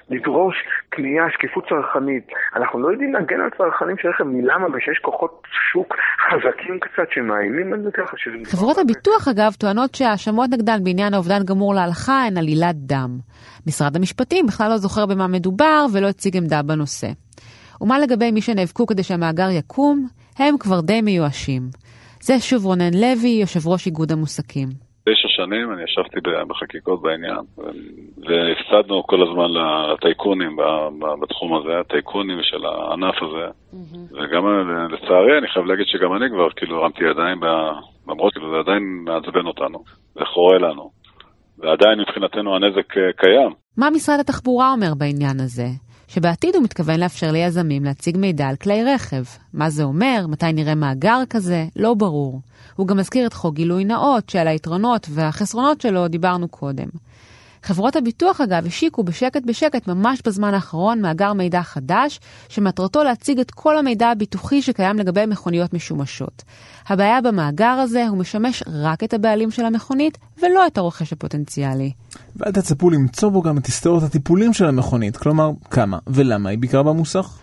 לדרוש 0.09 0.55
קנייה, 0.89 1.23
שקיפות 1.33 1.63
צרכנית. 1.69 2.27
אנחנו 2.55 2.79
לא 2.79 2.91
יודעים 2.91 3.13
להגן 3.13 3.41
על 3.41 3.49
צרכנים 3.57 3.97
של 3.97 4.07
רכב 4.07 4.23
מלמה 4.23 4.67
ושיש 4.73 4.99
כוחות 5.01 5.41
שוק 5.71 5.95
חזקים 6.29 6.79
קצת 6.79 7.07
שמאיימים 7.11 7.73
על 7.73 7.81
זה 7.83 7.91
ככה. 7.91 8.17
חברות 8.45 8.77
הביטוח 8.77 9.27
אגב 9.27 9.53
טוענות 9.59 9.95
שההאשמות 9.95 10.49
נגדן 10.49 10.83
בעניין 10.83 11.13
האובדן 11.13 11.43
גמור 11.45 11.73
להלכה 11.73 12.23
הן 12.27 12.37
עלילת 12.37 12.75
דם. 12.75 13.09
משרד 13.67 13.95
המשפטים 13.95 14.45
בכלל 14.45 14.69
לא 14.69 14.77
זוכר 14.77 15.05
במה 15.05 15.27
מדובר 15.27 15.85
ולא 15.93 16.07
הציג 16.07 16.37
עמדה 16.37 16.61
בנושא. 16.61 17.07
ומה 17.81 17.99
לגבי 17.99 18.31
מי 18.31 18.41
שנאבקו 18.41 18.85
כדי 18.85 19.03
שהמאגר 19.03 19.49
יקום? 19.49 20.07
הם 20.39 20.57
כבר 20.57 20.81
די 20.81 21.01
מיואשים. 21.01 21.61
זה 22.27 22.39
שוב 22.39 22.65
רונן 22.65 22.93
לוי, 22.93 23.29
יושב 23.29 23.67
ראש 23.67 23.85
איגוד 23.85 24.11
המוסקים. 24.11 24.67
תשע 25.05 25.27
שנים 25.37 25.73
אני 25.73 25.83
ישבתי 25.83 26.19
בחקיקות 26.47 27.01
בעניין, 27.01 27.43
והפסדנו 28.27 29.03
כל 29.03 29.19
הזמן 29.25 29.49
לטייקונים 29.93 30.57
בתחום 31.21 31.51
הזה, 31.57 31.79
הטייקונים 31.79 32.39
של 32.41 32.65
הענף 32.65 33.15
הזה. 33.23 33.47
וגם 34.15 34.43
לצערי, 34.93 35.37
אני 35.37 35.47
חייב 35.47 35.65
להגיד 35.65 35.85
שגם 35.87 36.11
אני 36.15 36.25
כבר 36.33 36.49
כאילו 36.55 36.77
הרמתי 36.77 37.03
ידיים, 37.11 37.39
למרות 38.07 38.33
כאילו 38.33 38.51
זה 38.51 38.59
עדיין 38.59 38.83
מעצבן 39.05 39.45
אותנו, 39.47 39.83
זה 40.15 40.25
חורה 40.33 40.57
לנו. 40.57 40.89
ועדיין 41.59 41.99
מבחינתנו 41.99 42.55
הנזק 42.55 42.93
קיים. 43.21 43.51
מה 43.77 43.87
משרד 43.95 44.19
התחבורה 44.19 44.71
אומר 44.71 44.91
בעניין 44.97 45.39
הזה? 45.39 45.67
שבעתיד 46.07 46.55
הוא 46.55 46.63
מתכוון 46.63 46.99
לאפשר 46.99 47.31
ליזמים 47.31 47.83
להציג 47.83 48.17
מידע 48.17 48.47
על 48.47 48.55
כלי 48.55 48.83
רכב. 48.83 49.23
מה 49.53 49.69
זה 49.69 49.83
אומר? 49.83 50.25
מתי 50.29 50.53
נראה 50.53 50.75
מאגר 50.75 51.19
כזה? 51.29 51.65
לא 51.75 51.93
ברור. 51.93 52.41
הוא 52.75 52.87
גם 52.87 52.97
מזכיר 52.97 53.27
את 53.27 53.33
חוק 53.33 53.55
גילוי 53.55 53.85
נאות, 53.85 54.29
שעל 54.29 54.47
היתרונות 54.47 55.07
והחסרונות 55.09 55.81
שלו 55.81 56.07
דיברנו 56.07 56.47
קודם. 56.47 56.87
חברות 57.67 57.95
הביטוח 57.95 58.41
אגב 58.41 58.65
השיקו 58.65 59.03
בשקט 59.03 59.43
בשקט 59.45 59.87
ממש 59.87 60.21
בזמן 60.25 60.53
האחרון 60.53 61.01
מאגר 61.01 61.33
מידע 61.33 61.61
חדש, 61.61 62.19
שמטרתו 62.49 63.03
להציג 63.03 63.39
את 63.39 63.51
כל 63.51 63.77
המידע 63.77 64.07
הביטוחי 64.07 64.61
שקיים 64.61 64.97
לגבי 64.97 65.25
מכוניות 65.25 65.73
משומשות. 65.73 66.43
הבעיה 66.87 67.21
במאגר 67.21 67.65
הזה 67.65 68.07
הוא 68.07 68.17
משמש 68.17 68.63
רק 68.67 69.03
את 69.03 69.13
הבעלים 69.13 69.51
של 69.51 69.65
המכונית, 69.65 70.17
ולא 70.43 70.67
את 70.67 70.77
הרוכש 70.77 71.13
הפוטנציאלי. 71.13 71.91
ואל 72.35 72.51
תצפו 72.51 72.89
למצוא 72.89 73.29
בו 73.29 73.41
גם 73.41 73.57
את 73.57 73.65
היסטוריות 73.65 74.03
הטיפולים 74.03 74.53
של 74.53 74.65
המכונית, 74.65 75.17
כלומר, 75.17 75.51
כמה 75.71 75.97
ולמה 76.07 76.49
היא 76.49 76.57
ביקרה 76.57 76.83
במוסך. 76.83 77.37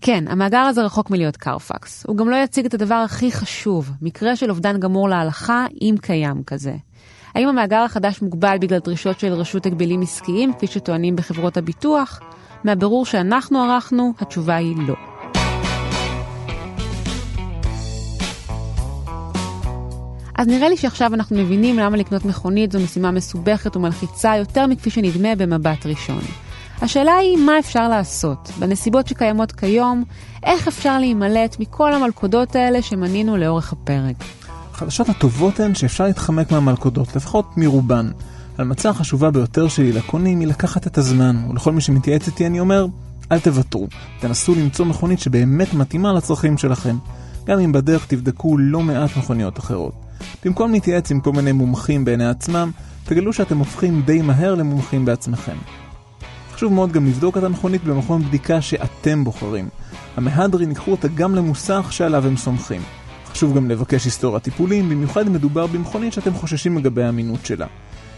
כן, 0.00 0.24
המאגר 0.28 0.58
הזה 0.58 0.84
רחוק 0.84 1.10
מלהיות 1.10 1.36
קרפקס. 1.36 2.04
הוא 2.06 2.16
גם 2.16 2.28
לא 2.28 2.36
יציג 2.36 2.66
את 2.66 2.74
הדבר 2.74 2.94
הכי 2.94 3.32
חשוב, 3.32 3.90
מקרה 4.02 4.36
של 4.36 4.50
אובדן 4.50 4.80
גמור 4.80 5.08
להלכה, 5.08 5.66
אם 5.82 5.94
קיים 6.00 6.42
כזה. 6.46 6.74
האם 7.34 7.48
המאגר 7.48 7.80
החדש 7.80 8.22
מוגבל 8.22 8.56
בגלל 8.60 8.78
דרישות 8.78 9.20
של 9.20 9.32
רשות 9.32 9.66
הגבלים 9.66 10.02
עסקיים, 10.02 10.52
כפי 10.52 10.66
שטוענים 10.66 11.16
בחברות 11.16 11.56
הביטוח? 11.56 12.20
מהבירור 12.64 13.06
שאנחנו 13.06 13.58
ערכנו, 13.58 14.12
התשובה 14.20 14.56
היא 14.56 14.76
לא. 14.86 14.94
אז 20.38 20.46
נראה 20.46 20.68
לי 20.68 20.76
שעכשיו 20.76 21.14
אנחנו 21.14 21.36
מבינים 21.36 21.78
למה 21.78 21.96
לקנות 21.96 22.24
מכונית 22.24 22.72
זו 22.72 22.80
משימה 22.80 23.10
מסובכת 23.10 23.76
ומלחיצה 23.76 24.36
יותר 24.36 24.66
מכפי 24.66 24.90
שנדמה 24.90 25.34
במבט 25.34 25.86
ראשון. 25.86 26.20
השאלה 26.82 27.16
היא 27.16 27.36
מה 27.36 27.58
אפשר 27.58 27.88
לעשות. 27.88 28.50
בנסיבות 28.58 29.06
שקיימות 29.06 29.52
כיום, 29.52 30.04
איך 30.42 30.68
אפשר 30.68 30.98
להימלט 30.98 31.56
מכל 31.60 31.92
המלכודות 31.92 32.56
האלה 32.56 32.82
שמנינו 32.82 33.36
לאורך 33.36 33.72
הפרק. 33.72 34.37
החדשות 34.78 35.08
הטובות 35.08 35.60
הן 35.60 35.74
שאפשר 35.74 36.04
להתחמק 36.04 36.52
מהמלכודות, 36.52 37.16
לפחות 37.16 37.56
מרובן. 37.56 38.10
המצע 38.58 38.90
החשובה 38.90 39.30
ביותר 39.30 39.68
שלי 39.68 39.92
לקונים 39.92 40.40
היא 40.40 40.48
לקחת 40.48 40.86
את 40.86 40.98
הזמן, 40.98 41.46
ולכל 41.50 41.72
מי 41.72 41.80
שמתייעץ 41.80 42.26
איתי 42.26 42.46
אני 42.46 42.60
אומר, 42.60 42.86
אל 43.32 43.40
תוותרו, 43.40 43.86
תנסו 44.20 44.54
למצוא 44.54 44.86
מכונית 44.86 45.20
שבאמת 45.20 45.74
מתאימה 45.74 46.12
לצרכים 46.12 46.58
שלכם, 46.58 46.96
גם 47.46 47.58
אם 47.58 47.72
בדרך 47.72 48.06
תבדקו 48.06 48.58
לא 48.58 48.82
מעט 48.82 49.16
מכוניות 49.16 49.58
אחרות. 49.58 49.92
במקום 50.44 50.72
להתייעץ 50.72 51.10
עם 51.10 51.20
כל 51.20 51.32
מיני 51.32 51.52
מומחים 51.52 52.04
בעיני 52.04 52.28
עצמם, 52.28 52.70
תגלו 53.04 53.32
שאתם 53.32 53.58
הופכים 53.58 54.02
די 54.02 54.22
מהר 54.22 54.54
למומחים 54.54 55.04
בעצמכם. 55.04 55.56
חשוב 56.52 56.72
מאוד 56.72 56.92
גם 56.92 57.06
לבדוק 57.06 57.38
את 57.38 57.42
המכונית 57.42 57.84
במכון 57.84 58.22
בדיקה 58.22 58.60
שאתם 58.60 59.24
בוחרים. 59.24 59.68
המהדרין 60.16 60.68
ייקחו 60.68 60.90
אותה 60.90 61.08
גם 61.08 61.34
למוסך 61.34 61.86
שעליו 61.90 62.26
הם 62.26 62.36
סומכים. 62.36 62.82
חשוב 63.28 63.56
גם 63.56 63.70
לבקש 63.70 64.04
היסטוריה 64.04 64.40
טיפולים, 64.40 64.88
במיוחד 64.88 65.26
אם 65.26 65.32
מדובר 65.32 65.66
במכונית 65.66 66.12
שאתם 66.12 66.34
חוששים 66.34 66.78
לגבי 66.78 67.02
האמינות 67.02 67.46
שלה. 67.46 67.66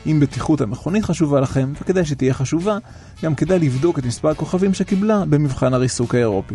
אם 0.07 0.21
בטיחות 0.21 0.61
המכונית 0.61 1.05
חשובה 1.05 1.41
לכם, 1.41 1.73
וכדאי 1.81 2.05
שתהיה 2.05 2.35
חשובה, 2.35 2.79
גם 3.25 3.35
כדאי 3.35 3.59
לבדוק 3.59 3.99
את 3.99 4.05
מספר 4.05 4.29
הכוכבים 4.29 4.75
שקיבלה 4.75 5.25
במבחן 5.29 5.75
הריסוק 5.75 6.15
האירופי. 6.15 6.55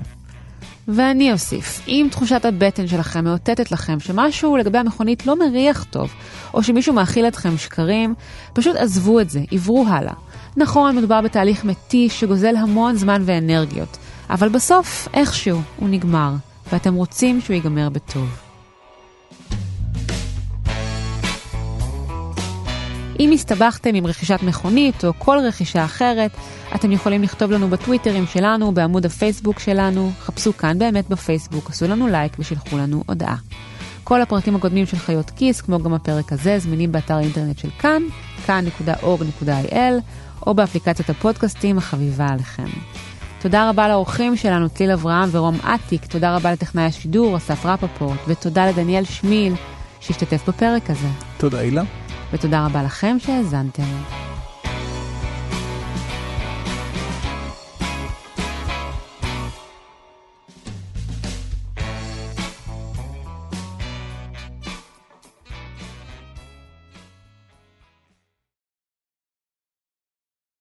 ואני 0.87 1.31
אוסיף, 1.31 1.81
אם 1.87 2.07
תחושת 2.11 2.45
הבטן 2.45 2.87
שלכם 2.87 3.23
מאותתת 3.23 3.71
לכם 3.71 3.99
שמשהו 3.99 4.57
לגבי 4.57 4.77
המכונית 4.77 5.25
לא 5.25 5.39
מריח 5.39 5.83
טוב, 5.83 6.13
או 6.53 6.63
שמישהו 6.63 6.93
מאכיל 6.93 7.27
אתכם 7.27 7.57
שקרים, 7.57 8.13
פשוט 8.53 8.75
עזבו 8.75 9.19
את 9.19 9.29
זה, 9.29 9.41
עברו 9.51 9.85
הלאה. 9.87 10.13
נכון, 10.57 10.97
מדובר 10.97 11.21
בתהליך 11.21 11.65
מתיש 11.65 12.19
שגוזל 12.19 12.55
המון 12.55 12.95
זמן 12.95 13.21
ואנרגיות, 13.25 13.97
אבל 14.29 14.49
בסוף, 14.49 15.07
איכשהו, 15.13 15.61
הוא 15.79 15.89
נגמר, 15.89 16.33
ואתם 16.71 16.93
רוצים 16.93 17.41
שהוא 17.41 17.53
ייגמר 17.53 17.89
בטוב. 17.89 18.44
אם 23.19 23.31
הסתבכתם 23.31 23.95
עם 23.95 24.07
רכישת 24.07 24.39
מכונית 24.43 25.05
או 25.05 25.11
כל 25.17 25.37
רכישה 25.47 25.85
אחרת, 25.85 26.31
אתם 26.75 26.91
יכולים 26.91 27.23
לכתוב 27.23 27.51
לנו 27.51 27.69
בטוויטרים 27.69 28.25
שלנו, 28.27 28.71
בעמוד 28.71 29.05
הפייסבוק 29.05 29.59
שלנו, 29.59 30.11
חפשו 30.19 30.57
כאן 30.57 30.79
באמת 30.79 31.09
בפייסבוק, 31.09 31.69
עשו 31.69 31.87
לנו 31.87 32.07
לייק 32.07 32.35
ושלחו 32.39 32.77
לנו 32.77 33.03
הודעה. 33.05 33.35
כל 34.03 34.21
הפרטים 34.21 34.55
הקודמים 34.55 34.85
של 34.85 34.97
חיות 34.97 35.29
כיס, 35.29 35.61
כמו 35.61 35.79
גם 35.79 35.93
הפרק 35.93 36.33
הזה, 36.33 36.59
זמינים 36.59 36.91
באתר 36.91 37.15
האינטרנט 37.15 37.57
של 37.57 37.69
כאן, 37.79 38.01
כאן.org.il, 38.45 39.77
או 40.47 40.53
באפליקציית 40.53 41.09
הפודקאסטים 41.09 41.77
החביבה 41.77 42.27
עליכם. 42.27 42.67
תודה 43.41 43.69
רבה 43.69 43.87
לאורחים 43.87 44.35
שלנו, 44.35 44.69
צליל 44.69 44.91
אברהם 44.91 45.29
ורום 45.31 45.55
אטיק, 45.55 46.05
תודה 46.05 46.35
רבה 46.35 46.51
לטכנאי 46.51 46.83
השידור, 46.83 47.37
אסף 47.37 47.65
רפפורט, 47.65 48.19
ותודה 48.27 48.69
לדניאל 48.69 49.03
שמיל, 49.03 49.53
שהשתתף 49.99 50.49
בפרק 50.49 50.89
הזה. 50.89 51.07
תודה, 51.37 51.59
הילה. 51.59 51.83
ותודה 52.35 52.65
רבה 52.65 52.83
לכם 52.83 53.15
שהאזנתם. 53.19 54.24